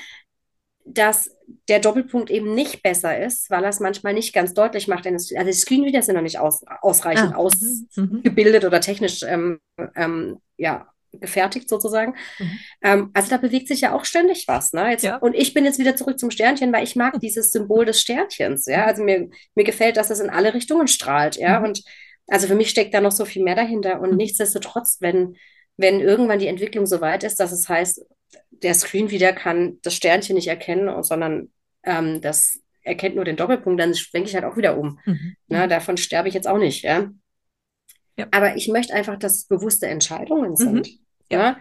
dass 0.94 1.30
der 1.68 1.80
Doppelpunkt 1.80 2.30
eben 2.32 2.56
nicht 2.56 2.82
besser 2.82 3.18
ist, 3.18 3.50
weil 3.50 3.64
er 3.64 3.70
es 3.70 3.80
manchmal 3.80 4.14
nicht 4.14 4.34
ganz 4.34 4.54
deutlich 4.54 4.88
macht. 4.88 5.06
Denn 5.06 5.16
es, 5.16 5.34
also 5.34 5.46
die 5.46 5.54
Screenreader 5.54 6.02
sind 6.02 6.16
noch 6.16 6.22
nicht 6.22 6.40
aus, 6.40 6.64
ausreichend 6.82 7.34
ah. 7.34 7.42
Mhm. 7.42 8.06
ausgebildet 8.06 8.66
oder 8.66 8.82
technisch 8.82 9.24
ähm, 9.24 9.60
ähm, 9.96 10.40
ja, 10.58 10.88
gefertigt 11.12 11.70
sozusagen. 11.70 12.16
Mhm. 12.40 12.60
Ähm, 12.82 13.12
also 13.14 13.30
da 13.30 13.38
bewegt 13.38 13.68
sich 13.68 13.82
ja 13.82 13.94
auch 13.94 14.06
ständig 14.06 14.48
was. 14.48 14.74
Ne? 14.74 14.92
Jetzt, 14.92 15.04
ja. 15.04 15.18
Und 15.18 15.36
ich 15.36 15.54
bin 15.54 15.66
jetzt 15.66 15.80
wieder 15.80 15.96
zurück 15.96 16.20
zum 16.20 16.32
Sternchen, 16.32 16.74
weil 16.74 16.84
ich 16.84 16.96
mag 16.96 17.14
hm. 17.14 17.20
dieses 17.20 17.52
Symbol 17.52 17.86
des 17.86 18.02
Sternchens. 18.02 18.66
Ja? 18.66 18.86
Also 18.86 19.04
mir, 19.04 19.30
mir 19.56 19.64
gefällt, 19.64 19.98
dass 19.98 20.10
es 20.10 20.20
in 20.20 20.30
alle 20.30 20.54
Richtungen 20.54 20.88
strahlt. 20.88 21.36
Ja? 21.36 21.60
Mhm. 21.60 21.66
Und 21.66 21.84
also 22.28 22.48
für 22.48 22.56
mich 22.56 22.70
steckt 22.70 22.94
da 22.94 23.02
noch 23.02 23.12
so 23.12 23.26
viel 23.26 23.44
mehr 23.44 23.56
dahinter. 23.56 24.02
Und 24.02 24.12
mhm. 24.12 24.18
nichtsdestotrotz, 24.18 24.98
wenn, 25.02 25.36
wenn 25.78 26.00
irgendwann 26.00 26.40
die 26.40 26.48
Entwicklung 26.48 26.86
so 26.86 27.02
weit 27.02 27.24
ist, 27.24 27.40
dass 27.40 27.52
es 27.52 27.70
heißt, 27.70 28.06
der 28.64 28.74
Screen 28.74 29.10
wieder 29.10 29.34
kann 29.34 29.78
das 29.82 29.96
Sternchen 29.96 30.36
nicht 30.36 30.48
erkennen, 30.48 31.04
sondern 31.04 31.52
ähm, 31.84 32.22
das 32.22 32.60
erkennt 32.84 33.16
nur 33.16 33.26
den 33.26 33.36
Doppelpunkt, 33.36 33.80
dann 33.80 33.94
schwenke 33.94 34.30
ich 34.30 34.36
halt 34.36 34.46
auch 34.46 34.58
wieder 34.58 34.78
um. 34.78 35.00
Mhm. 35.06 35.36
Na, 35.48 35.68
davon 35.68 35.98
sterbe 35.98 36.28
ich 36.28 36.34
jetzt 36.34 36.48
auch 36.48 36.58
nicht. 36.58 36.84
Ja? 36.84 37.10
Ja. 38.18 38.28
Aber 38.32 38.56
ich 38.56 38.68
möchte 38.68 38.94
einfach, 38.94 39.18
dass 39.18 39.36
es 39.36 39.48
bewusste 39.48 39.88
Entscheidungen 39.88 40.56
sind. 40.56 40.88
Mhm. 40.88 41.00
Ja. 41.32 41.58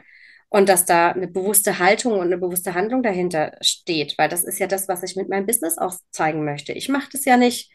Und 0.48 0.68
dass 0.68 0.86
da 0.86 1.10
eine 1.10 1.28
bewusste 1.28 1.78
Haltung 1.78 2.14
und 2.14 2.22
eine 2.22 2.38
bewusste 2.38 2.74
Handlung 2.74 3.02
dahinter 3.02 3.52
steht, 3.60 4.16
weil 4.16 4.30
das 4.30 4.44
ist 4.44 4.58
ja 4.58 4.66
das, 4.66 4.88
was 4.88 5.02
ich 5.02 5.14
mit 5.14 5.28
meinem 5.28 5.44
Business 5.44 5.76
auch 5.76 5.94
zeigen 6.10 6.44
möchte. 6.44 6.72
Ich 6.72 6.88
mache 6.88 7.08
das 7.12 7.26
ja 7.26 7.36
nicht 7.36 7.70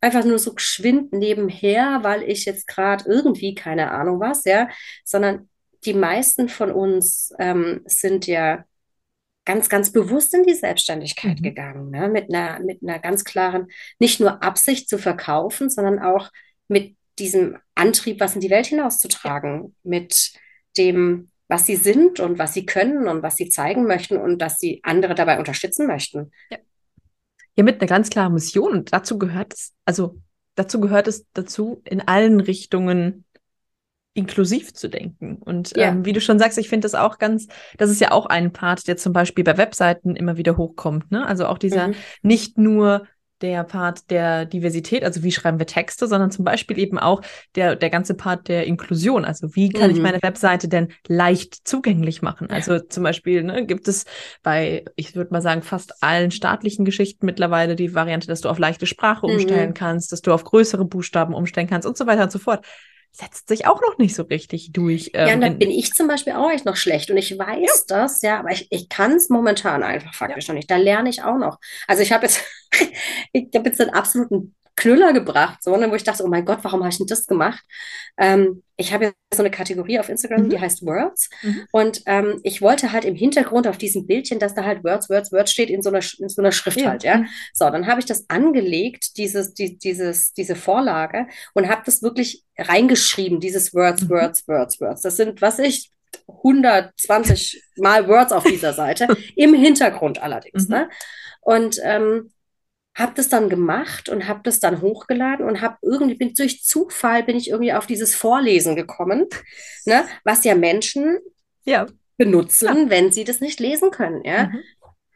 einfach 0.00 0.24
nur 0.24 0.38
so 0.38 0.54
geschwind 0.54 1.12
nebenher, 1.12 1.98
weil 2.02 2.22
ich 2.22 2.46
jetzt 2.46 2.66
gerade 2.66 3.04
irgendwie 3.06 3.54
keine 3.54 3.90
Ahnung 3.90 4.18
was, 4.20 4.44
ja, 4.44 4.68
sondern 5.04 5.48
die 5.86 5.94
meisten 5.94 6.48
von 6.48 6.72
uns 6.72 7.32
ähm, 7.38 7.80
sind 7.86 8.26
ja 8.26 8.64
ganz, 9.44 9.68
ganz 9.68 9.92
bewusst 9.92 10.34
in 10.34 10.42
die 10.42 10.54
Selbstständigkeit 10.54 11.38
mhm. 11.38 11.42
gegangen, 11.42 11.90
ne? 11.90 12.08
mit, 12.08 12.34
einer, 12.34 12.60
mit 12.60 12.82
einer 12.82 12.98
ganz 12.98 13.24
klaren, 13.24 13.68
nicht 13.98 14.20
nur 14.20 14.42
Absicht 14.42 14.88
zu 14.88 14.98
verkaufen, 14.98 15.70
sondern 15.70 16.00
auch 16.00 16.30
mit 16.68 16.96
diesem 17.18 17.56
Antrieb, 17.74 18.20
was 18.20 18.34
in 18.34 18.40
die 18.40 18.50
Welt 18.50 18.66
hinauszutragen, 18.66 19.74
mit 19.84 20.32
dem, 20.76 21.30
was 21.48 21.64
sie 21.64 21.76
sind 21.76 22.20
und 22.20 22.38
was 22.38 22.52
sie 22.52 22.66
können 22.66 23.08
und 23.08 23.22
was 23.22 23.36
sie 23.36 23.48
zeigen 23.48 23.86
möchten 23.86 24.16
und 24.16 24.42
dass 24.42 24.58
sie 24.58 24.80
andere 24.82 25.14
dabei 25.14 25.38
unterstützen 25.38 25.86
möchten. 25.86 26.32
Ja, 26.50 26.58
ja 27.54 27.64
mit 27.64 27.80
einer 27.80 27.88
ganz 27.88 28.10
klaren 28.10 28.34
Mission. 28.34 28.72
Und 28.72 28.92
dazu 28.92 29.16
gehört 29.16 29.54
es, 29.54 29.72
also 29.84 30.18
dazu 30.56 30.80
gehört 30.80 31.06
es 31.06 31.24
dazu, 31.32 31.80
in 31.84 32.00
allen 32.00 32.40
Richtungen 32.40 33.25
inklusiv 34.16 34.72
zu 34.74 34.88
denken. 34.88 35.36
Und 35.36 35.76
ja. 35.76 35.88
ähm, 35.88 36.04
wie 36.04 36.12
du 36.12 36.20
schon 36.20 36.38
sagst, 36.38 36.58
ich 36.58 36.68
finde 36.68 36.86
das 36.86 36.94
auch 36.94 37.18
ganz, 37.18 37.46
das 37.76 37.90
ist 37.90 38.00
ja 38.00 38.12
auch 38.12 38.26
ein 38.26 38.52
Part, 38.52 38.88
der 38.88 38.96
zum 38.96 39.12
Beispiel 39.12 39.44
bei 39.44 39.56
Webseiten 39.56 40.16
immer 40.16 40.36
wieder 40.36 40.56
hochkommt. 40.56 41.10
Ne? 41.10 41.26
Also 41.26 41.46
auch 41.46 41.58
dieser 41.58 41.88
mhm. 41.88 41.94
nicht 42.22 42.58
nur 42.58 43.06
der 43.42 43.64
Part 43.64 44.10
der 44.10 44.46
Diversität, 44.46 45.04
also 45.04 45.22
wie 45.22 45.30
schreiben 45.30 45.58
wir 45.58 45.66
Texte, 45.66 46.06
sondern 46.06 46.30
zum 46.30 46.44
Beispiel 46.44 46.78
eben 46.78 46.98
auch 46.98 47.20
der, 47.54 47.76
der 47.76 47.90
ganze 47.90 48.14
Part 48.14 48.48
der 48.48 48.66
Inklusion. 48.66 49.26
Also 49.26 49.54
wie 49.54 49.68
kann 49.68 49.90
mhm. 49.90 49.96
ich 49.96 50.02
meine 50.02 50.22
Webseite 50.22 50.68
denn 50.68 50.88
leicht 51.06 51.68
zugänglich 51.68 52.22
machen? 52.22 52.48
Also 52.48 52.78
zum 52.78 53.02
Beispiel 53.02 53.42
ne, 53.42 53.66
gibt 53.66 53.88
es 53.88 54.06
bei, 54.42 54.86
ich 54.96 55.14
würde 55.14 55.32
mal 55.32 55.42
sagen, 55.42 55.62
fast 55.62 56.02
allen 56.02 56.30
staatlichen 56.30 56.86
Geschichten 56.86 57.26
mittlerweile 57.26 57.76
die 57.76 57.94
Variante, 57.94 58.26
dass 58.26 58.40
du 58.40 58.48
auf 58.48 58.58
leichte 58.58 58.86
Sprache 58.86 59.26
umstellen 59.26 59.70
mhm. 59.70 59.74
kannst, 59.74 60.12
dass 60.12 60.22
du 60.22 60.32
auf 60.32 60.44
größere 60.44 60.86
Buchstaben 60.86 61.34
umstellen 61.34 61.68
kannst 61.68 61.86
und 61.86 61.98
so 61.98 62.06
weiter 62.06 62.22
und 62.22 62.32
so 62.32 62.38
fort 62.38 62.64
setzt 63.12 63.48
sich 63.48 63.66
auch 63.66 63.80
noch 63.80 63.98
nicht 63.98 64.14
so 64.14 64.24
richtig 64.24 64.72
durch. 64.72 65.10
Ähm, 65.14 65.28
ja, 65.28 65.34
und 65.34 65.40
da 65.40 65.48
bin 65.48 65.70
ich 65.70 65.92
zum 65.92 66.06
Beispiel 66.06 66.34
auch 66.34 66.50
echt 66.50 66.66
noch 66.66 66.76
schlecht. 66.76 67.10
Und 67.10 67.16
ich 67.16 67.38
weiß 67.38 67.86
ja. 67.88 67.96
das, 68.02 68.22
ja, 68.22 68.38
aber 68.38 68.50
ich, 68.50 68.66
ich 68.70 68.88
kann 68.88 69.12
es 69.12 69.30
momentan 69.30 69.82
einfach 69.82 70.14
faktisch 70.14 70.48
ja. 70.48 70.52
noch 70.52 70.58
nicht. 70.58 70.70
Da 70.70 70.76
lerne 70.76 71.08
ich 71.08 71.22
auch 71.22 71.38
noch. 71.38 71.58
Also 71.86 72.02
ich 72.02 72.12
habe 72.12 72.26
jetzt, 72.26 72.44
ich 73.32 73.48
habe 73.54 73.68
jetzt 73.68 73.80
einen 73.80 73.90
absoluten 73.90 74.54
Knüller 74.76 75.14
gebracht, 75.14 75.62
so, 75.62 75.74
ne, 75.76 75.90
wo 75.90 75.94
ich 75.94 76.04
dachte, 76.04 76.22
oh 76.22 76.28
mein 76.28 76.44
Gott, 76.44 76.58
warum 76.62 76.80
habe 76.80 76.90
ich 76.90 76.98
denn 76.98 77.06
das 77.06 77.26
gemacht? 77.26 77.64
Ähm, 78.18 78.62
ich 78.76 78.92
habe 78.92 79.06
jetzt 79.06 79.16
so 79.34 79.42
eine 79.42 79.50
Kategorie 79.50 79.98
auf 79.98 80.10
Instagram, 80.10 80.44
mhm. 80.44 80.50
die 80.50 80.60
heißt 80.60 80.84
Words. 80.84 81.30
Mhm. 81.42 81.66
Und 81.72 82.02
ähm, 82.04 82.40
ich 82.42 82.60
wollte 82.60 82.92
halt 82.92 83.06
im 83.06 83.14
Hintergrund 83.14 83.66
auf 83.66 83.78
diesem 83.78 84.06
Bildchen, 84.06 84.38
dass 84.38 84.54
da 84.54 84.64
halt 84.64 84.84
Words, 84.84 85.08
Words, 85.08 85.32
Words 85.32 85.50
steht 85.50 85.70
in 85.70 85.80
so 85.80 85.88
einer, 85.88 86.00
in 86.18 86.28
so 86.28 86.42
einer 86.42 86.52
Schrift 86.52 86.78
ja. 86.78 86.90
halt, 86.90 87.04
ja. 87.04 87.18
Mhm. 87.18 87.28
So, 87.54 87.70
dann 87.70 87.86
habe 87.86 88.00
ich 88.00 88.06
das 88.06 88.28
angelegt, 88.28 89.16
dieses, 89.16 89.54
die, 89.54 89.78
dieses, 89.78 90.34
diese 90.34 90.54
Vorlage 90.54 91.26
und 91.54 91.68
habe 91.68 91.82
das 91.86 92.02
wirklich 92.02 92.44
reingeschrieben, 92.58 93.40
dieses 93.40 93.72
Words, 93.72 94.02
mhm. 94.02 94.10
Words, 94.10 94.46
Words, 94.46 94.80
Words. 94.82 95.00
Das 95.00 95.16
sind, 95.16 95.40
was 95.40 95.58
ich, 95.58 95.90
120 96.28 97.62
Mal 97.76 98.08
Words 98.08 98.32
auf 98.32 98.44
dieser 98.44 98.74
Seite, 98.74 99.08
im 99.36 99.54
Hintergrund 99.54 100.22
allerdings. 100.22 100.68
Mhm. 100.68 100.74
Ne? 100.74 100.90
Und 101.40 101.78
ähm, 101.82 102.30
habe 102.96 103.12
das 103.14 103.28
dann 103.28 103.50
gemacht 103.50 104.08
und 104.08 104.26
habe 104.26 104.40
das 104.42 104.58
dann 104.58 104.80
hochgeladen 104.80 105.46
und 105.46 105.60
habe 105.60 105.76
irgendwie 105.82 106.14
bin 106.14 106.32
durch 106.34 106.64
Zufall 106.64 107.22
bin 107.22 107.36
ich 107.36 107.50
irgendwie 107.50 107.74
auf 107.74 107.86
dieses 107.86 108.14
Vorlesen 108.14 108.74
gekommen, 108.74 109.26
ne, 109.84 110.04
was 110.24 110.44
ja 110.44 110.54
Menschen 110.54 111.18
ja. 111.64 111.86
benutzen, 112.16 112.84
ja. 112.84 112.90
wenn 112.90 113.12
sie 113.12 113.24
das 113.24 113.40
nicht 113.40 113.60
lesen 113.60 113.90
können, 113.90 114.24
ja. 114.24 114.48
Mhm. 114.48 114.62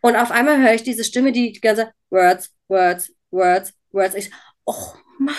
Und 0.03 0.17
auf 0.17 0.31
einmal 0.31 0.63
höre 0.63 0.75
ich 0.75 0.83
diese 0.83 1.05
Stimme, 1.05 1.33
die 1.33 1.53
ganze 1.53 1.93
Words, 2.11 2.53
Words, 2.69 3.13
Words, 3.31 3.75
Words. 3.93 4.15
Ich, 4.15 4.31
oh 4.65 4.93
Mann, 5.19 5.35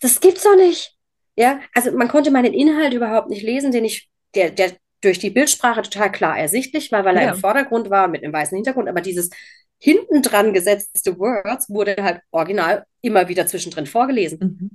das 0.00 0.20
gibt's 0.20 0.44
doch 0.44 0.56
nicht. 0.56 0.96
Ja, 1.36 1.60
also 1.74 1.92
man 1.92 2.08
konnte 2.08 2.30
meinen 2.30 2.54
Inhalt 2.54 2.94
überhaupt 2.94 3.28
nicht 3.28 3.42
lesen, 3.42 3.70
den 3.70 3.84
ich, 3.84 4.08
der, 4.34 4.50
der 4.50 4.72
durch 5.00 5.18
die 5.18 5.30
Bildsprache 5.30 5.82
total 5.82 6.10
klar 6.12 6.38
ersichtlich 6.38 6.90
war, 6.92 7.04
weil 7.04 7.16
ja. 7.16 7.22
er 7.22 7.34
im 7.34 7.40
Vordergrund 7.40 7.90
war 7.90 8.08
mit 8.08 8.22
einem 8.22 8.32
weißen 8.32 8.56
Hintergrund. 8.56 8.88
Aber 8.88 9.00
dieses 9.00 9.30
hinten 9.78 10.22
dran 10.22 10.52
gesetzte 10.52 11.18
Words 11.18 11.68
wurde 11.68 11.96
halt 12.00 12.20
original 12.30 12.84
immer 13.00 13.28
wieder 13.28 13.46
zwischendrin 13.46 13.86
vorgelesen. 13.86 14.38
Mhm. 14.40 14.70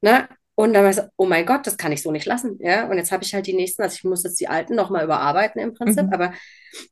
Na? 0.00 0.28
Und 0.54 0.72
dann 0.72 0.84
war 0.84 0.90
ich 0.90 0.96
so, 0.96 1.02
oh 1.16 1.26
mein 1.26 1.44
Gott, 1.44 1.66
das 1.66 1.76
kann 1.76 1.92
ich 1.92 2.02
so 2.02 2.10
nicht 2.10 2.24
lassen. 2.24 2.58
Ja, 2.60 2.88
und 2.88 2.96
jetzt 2.96 3.12
habe 3.12 3.22
ich 3.22 3.34
halt 3.34 3.46
die 3.46 3.52
nächsten, 3.52 3.82
also 3.82 3.94
ich 3.94 4.04
muss 4.04 4.24
jetzt 4.24 4.40
die 4.40 4.48
alten 4.48 4.74
nochmal 4.74 5.04
überarbeiten 5.04 5.60
im 5.60 5.74
Prinzip, 5.74 6.04
mhm. 6.04 6.12
aber 6.12 6.32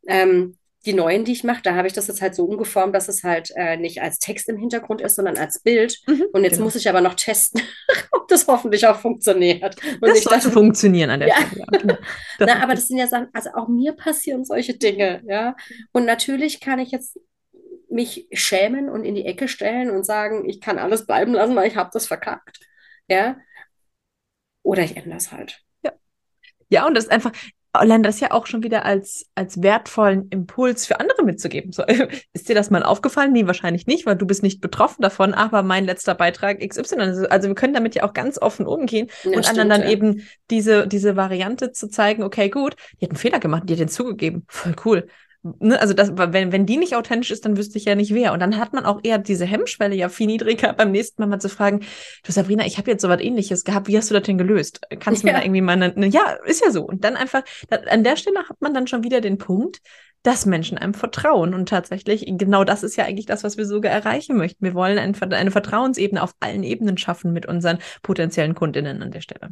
ähm, 0.07 0.59
die 0.87 0.93
neuen, 0.93 1.25
die 1.25 1.33
ich 1.33 1.45
mache, 1.45 1.63
da 1.63 1.75
habe 1.75 1.87
ich 1.87 1.95
das 1.95 2.09
jetzt 2.09 2.21
halt 2.21 2.35
so 2.35 2.45
umgeformt, 2.45 2.95
dass 2.95 3.09
es 3.09 3.25
halt 3.25 3.51
äh, 3.57 3.77
nicht 3.77 4.03
als 4.03 4.19
Text 4.19 4.49
im 4.49 4.57
Hintergrund 4.57 5.01
ist, 5.01 5.17
sondern 5.17 5.37
als 5.37 5.61
Bild. 5.61 6.01
Mhm, 6.07 6.27
und 6.33 6.45
jetzt 6.45 6.55
genau. 6.55 6.65
muss 6.65 6.77
ich 6.77 6.89
aber 6.89 7.01
noch 7.01 7.15
testen, 7.15 7.63
ob 8.13 8.29
das 8.29 8.47
hoffentlich 8.47 8.87
auch 8.87 8.99
funktioniert. 8.99 9.77
Und 10.01 10.09
das 10.09 10.23
sollte 10.23 10.51
funktionieren 10.51 11.11
an 11.11 11.21
der 11.21 11.29
ja. 11.31 11.37
Stelle. 11.37 11.65
Ja, 11.73 11.79
genau. 11.79 11.97
Na, 12.39 12.63
aber 12.63 12.75
das 12.75 12.89
sind 12.89 12.99
ja 12.99 13.07
Sachen, 13.07 13.29
also 13.33 13.51
auch 13.55 13.69
mir 13.69 13.93
passieren 13.93 14.45
solche 14.45 14.75
Dinge, 14.75 15.23
ja. 15.27 15.57
Und 15.93 16.05
natürlich 16.05 16.61
kann 16.61 16.79
ich 16.79 16.91
jetzt 16.91 17.19
mich 17.89 18.27
schämen 18.33 18.89
und 18.89 19.05
in 19.05 19.15
die 19.15 19.25
Ecke 19.25 19.49
stellen 19.49 19.91
und 19.91 20.05
sagen, 20.05 20.49
ich 20.49 20.61
kann 20.61 20.79
alles 20.79 21.07
bleiben 21.07 21.33
lassen, 21.33 21.55
weil 21.57 21.69
ich 21.69 21.77
habe 21.77 21.91
das 21.93 22.07
verkackt. 22.07 22.59
Ja. 23.09 23.37
Oder 24.63 24.83
ich 24.83 24.97
ändere 24.97 25.19
es 25.19 25.31
halt. 25.31 25.63
Ja. 25.83 25.93
Ja, 26.69 26.87
und 26.87 26.95
das 26.95 27.05
ist 27.05 27.11
einfach, 27.11 27.33
allein 27.75 28.03
das 28.03 28.21
ja 28.21 28.31
auch 28.31 28.47
schon 28.47 28.63
wieder 28.63 28.85
als, 28.85 29.27
als 29.35 29.63
wertvollen 29.63 30.29
Impuls 30.31 30.87
für 30.87 31.01
andere 31.01 31.25
mitzugeben. 31.25 31.73
So, 31.73 31.85
ist 32.33 32.49
dir 32.49 32.55
das 32.55 32.71
mal 32.71 32.83
aufgefallen? 32.83 33.33
Nee, 33.33 33.47
wahrscheinlich 33.47 33.87
nicht, 33.87 34.07
weil 34.07 34.17
du 34.17 34.27
bist 34.27 34.43
nicht 34.43 34.61
betroffen 34.61 35.03
davon, 35.03 35.35
aber 35.35 35.63
mein 35.63 35.85
letzter 35.85 36.15
Beitrag 36.15 36.61
XY. 36.67 36.97
Also, 37.01 37.29
also 37.29 37.49
wir 37.49 37.55
können 37.55 37.75
damit 37.75 37.95
ja 37.95 38.05
auch 38.05 38.13
ganz 38.13 38.41
offen 38.41 38.67
umgehen 38.67 39.09
ja, 39.25 39.37
und 39.37 39.45
stimmt, 39.45 39.49
anderen 39.49 39.69
dann 39.69 39.83
ja. 39.83 39.89
eben 39.89 40.27
diese, 40.51 40.87
diese 40.87 41.17
Variante 41.17 41.73
zu 41.73 41.89
zeigen, 41.89 42.23
okay, 42.23 42.49
gut, 42.49 42.77
die 43.01 43.07
hat 43.07 43.11
einen 43.11 43.19
Fehler 43.19 43.41
gemacht, 43.41 43.65
die 43.67 43.75
hat 43.75 43.81
den 43.81 43.89
zugegeben. 43.89 44.45
Voll 44.49 44.77
cool 44.85 45.09
ne, 45.61 45.81
also 45.81 45.95
das, 45.95 46.13
wenn, 46.17 46.53
wenn 46.53 46.67
die 46.67 46.77
nicht 46.77 46.97
authentisch 46.97 47.31
ist, 47.31 47.45
dann 47.45 47.57
wüsste 47.57 47.79
ich 47.79 47.85
ja 47.85 47.95
nicht 47.95 48.15
wer. 48.15 48.33
Und 48.33 48.41
dann 48.41 48.59
hat 48.59 48.73
man 48.73 48.85
auch 48.85 49.01
eher 49.03 49.19
diese 49.19 49.45
Hemmschwelle 49.45 49.95
ja 49.95 50.09
viel 50.09 50.27
niedriger, 50.27 50.73
beim 50.73 50.91
nächsten 50.91 51.23
Mal 51.23 51.29
mal 51.29 51.41
zu 51.41 51.49
fragen, 51.49 51.81
du 52.25 52.33
Sabrina, 52.33 52.65
ich 52.67 52.79
habe 52.79 52.91
jetzt 52.91 53.03
so 53.03 53.09
was 53.09 53.21
ähnliches 53.21 53.65
gehabt, 53.65 53.89
wie 53.89 53.97
hast 53.97 54.11
du 54.11 54.15
das 54.15 54.25
denn 54.25 54.39
gelöst? 54.39 54.81
Kannst 55.01 55.23
du 55.23 55.27
ja. 55.27 55.33
mir 55.33 55.39
da 55.39 55.45
irgendwie 55.45 55.61
mal 55.61 55.73
eine, 55.73 55.95
eine, 55.95 56.07
ja, 56.07 56.37
ist 56.47 56.65
ja 56.65 56.71
so. 56.71 56.83
Und 56.85 57.05
dann 57.05 57.17
einfach, 57.17 57.43
da, 57.69 57.77
an 57.77 58.05
der 58.05 58.17
Stelle 58.17 58.49
hat 58.49 58.61
man 58.61 58.75
dann 58.75 58.87
schon 58.87 59.05
wieder 59.05 59.21
den 59.21 59.39
Punkt, 59.39 59.81
dass 60.23 60.47
Menschen 60.47 60.79
einem 60.79 60.95
vertrauen. 60.95 61.55
Und 61.55 61.69
tatsächlich, 61.69 62.25
genau 62.27 62.65
das 62.65 62.83
ist 62.83 62.97
ja 62.97 63.05
eigentlich 63.05 63.27
das, 63.27 63.45
was 63.45 63.57
wir 63.59 63.67
sogar 63.67 63.93
erreichen 63.93 64.37
möchten. 64.37 64.65
Wir 64.65 64.75
wollen 64.75 64.99
ein, 64.99 65.15
eine 65.33 65.51
Vertrauensebene 65.51 66.23
auf 66.23 66.35
allen 66.41 66.65
Ebenen 66.65 66.97
schaffen 66.97 67.33
mit 67.33 67.47
unseren 67.47 67.79
potenziellen 68.03 68.55
Kundinnen 68.55 69.03
an 69.03 69.11
der 69.11 69.21
Stelle. 69.21 69.51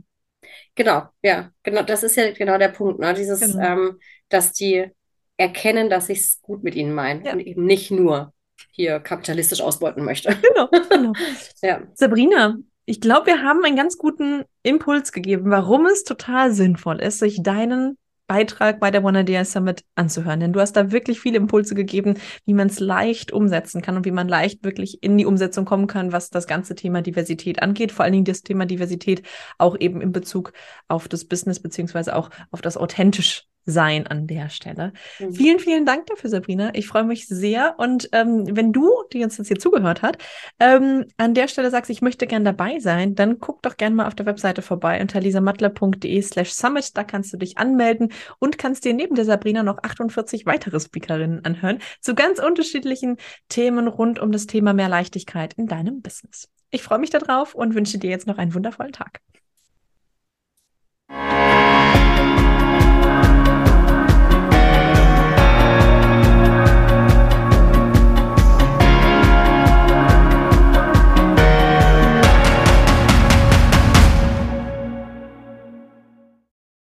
Genau, 0.74 1.02
ja, 1.22 1.50
genau, 1.62 1.82
das 1.82 2.02
ist 2.02 2.16
ja 2.16 2.30
genau 2.32 2.56
der 2.56 2.68
Punkt, 2.68 2.98
ne? 2.98 3.12
Dieses, 3.12 3.40
genau. 3.40 3.62
ähm, 3.62 4.00
dass 4.30 4.52
die 4.52 4.90
erkennen, 5.36 5.90
dass 5.90 6.08
ich 6.08 6.20
es 6.20 6.42
gut 6.42 6.62
mit 6.62 6.74
ihnen 6.74 6.94
meine 6.94 7.24
ja. 7.24 7.32
und 7.32 7.40
eben 7.40 7.64
nicht 7.64 7.90
nur 7.90 8.32
hier 8.70 9.00
kapitalistisch 9.00 9.60
ausbeuten 9.60 10.04
möchte. 10.04 10.36
Genau, 10.42 10.68
genau. 10.88 11.12
ja. 11.62 11.82
Sabrina, 11.94 12.56
ich 12.84 13.00
glaube, 13.00 13.26
wir 13.26 13.42
haben 13.42 13.64
einen 13.64 13.76
ganz 13.76 13.98
guten 13.98 14.44
Impuls 14.62 15.12
gegeben, 15.12 15.50
warum 15.50 15.86
es 15.86 16.04
total 16.04 16.52
sinnvoll 16.52 17.00
ist, 17.00 17.18
sich 17.18 17.42
deinen 17.42 17.96
Beitrag 18.26 18.80
bei 18.80 18.90
der 18.90 19.04
One 19.04 19.20
Idea 19.20 19.44
Summit 19.44 19.84
anzuhören. 19.94 20.40
Denn 20.40 20.52
du 20.52 20.60
hast 20.60 20.72
da 20.72 20.90
wirklich 20.90 21.20
viele 21.20 21.36
Impulse 21.36 21.74
gegeben, 21.74 22.14
wie 22.46 22.54
man 22.54 22.68
es 22.68 22.80
leicht 22.80 23.30
umsetzen 23.30 23.82
kann 23.82 23.96
und 23.96 24.06
wie 24.06 24.10
man 24.10 24.26
leicht 24.26 24.64
wirklich 24.64 25.02
in 25.02 25.18
die 25.18 25.26
Umsetzung 25.26 25.64
kommen 25.64 25.86
kann, 25.86 26.12
was 26.12 26.30
das 26.30 26.46
ganze 26.46 26.74
Thema 26.74 27.02
Diversität 27.02 27.62
angeht. 27.62 27.92
Vor 27.92 28.04
allen 28.04 28.14
Dingen 28.14 28.24
das 28.24 28.42
Thema 28.42 28.64
Diversität 28.64 29.22
auch 29.58 29.78
eben 29.78 30.00
in 30.00 30.12
Bezug 30.12 30.54
auf 30.88 31.08
das 31.08 31.26
Business 31.26 31.60
beziehungsweise 31.60 32.16
auch 32.16 32.30
auf 32.50 32.62
das 32.62 32.76
authentisch 32.76 33.44
sein 33.64 34.06
an 34.06 34.26
der 34.26 34.48
Stelle. 34.48 34.92
Mhm. 35.18 35.32
Vielen, 35.34 35.58
vielen 35.58 35.86
Dank 35.86 36.06
dafür, 36.06 36.30
Sabrina. 36.30 36.70
Ich 36.74 36.86
freue 36.86 37.04
mich 37.04 37.26
sehr. 37.26 37.74
Und 37.78 38.08
ähm, 38.12 38.44
wenn 38.50 38.72
du, 38.72 38.90
die 39.12 39.22
uns 39.22 39.38
jetzt 39.38 39.48
hier 39.48 39.58
zugehört 39.58 40.02
hat, 40.02 40.18
ähm, 40.58 41.06
an 41.16 41.34
der 41.34 41.48
Stelle 41.48 41.70
sagst, 41.70 41.90
ich 41.90 42.02
möchte 42.02 42.26
gern 42.26 42.44
dabei 42.44 42.78
sein, 42.78 43.14
dann 43.14 43.38
guck 43.38 43.62
doch 43.62 43.76
gerne 43.76 43.96
mal 43.96 44.06
auf 44.06 44.14
der 44.14 44.26
Webseite 44.26 44.62
vorbei 44.62 45.00
unter 45.00 45.20
lisamattler.de 45.20 46.22
slash 46.22 46.52
summit. 46.52 46.96
Da 46.96 47.04
kannst 47.04 47.32
du 47.32 47.36
dich 47.36 47.58
anmelden 47.58 48.12
und 48.38 48.58
kannst 48.58 48.84
dir 48.84 48.94
neben 48.94 49.14
der 49.14 49.24
Sabrina 49.24 49.62
noch 49.62 49.78
48 49.82 50.46
weitere 50.46 50.80
Speakerinnen 50.80 51.44
anhören 51.44 51.78
zu 52.00 52.14
ganz 52.14 52.38
unterschiedlichen 52.38 53.16
Themen 53.48 53.88
rund 53.88 54.18
um 54.18 54.32
das 54.32 54.46
Thema 54.46 54.72
mehr 54.72 54.88
Leichtigkeit 54.88 55.54
in 55.54 55.66
deinem 55.66 56.02
Business. 56.02 56.48
Ich 56.70 56.82
freue 56.82 56.98
mich 56.98 57.10
darauf 57.10 57.54
und 57.54 57.74
wünsche 57.74 57.98
dir 57.98 58.10
jetzt 58.10 58.26
noch 58.26 58.38
einen 58.38 58.54
wundervollen 58.54 58.92
Tag. 58.92 59.20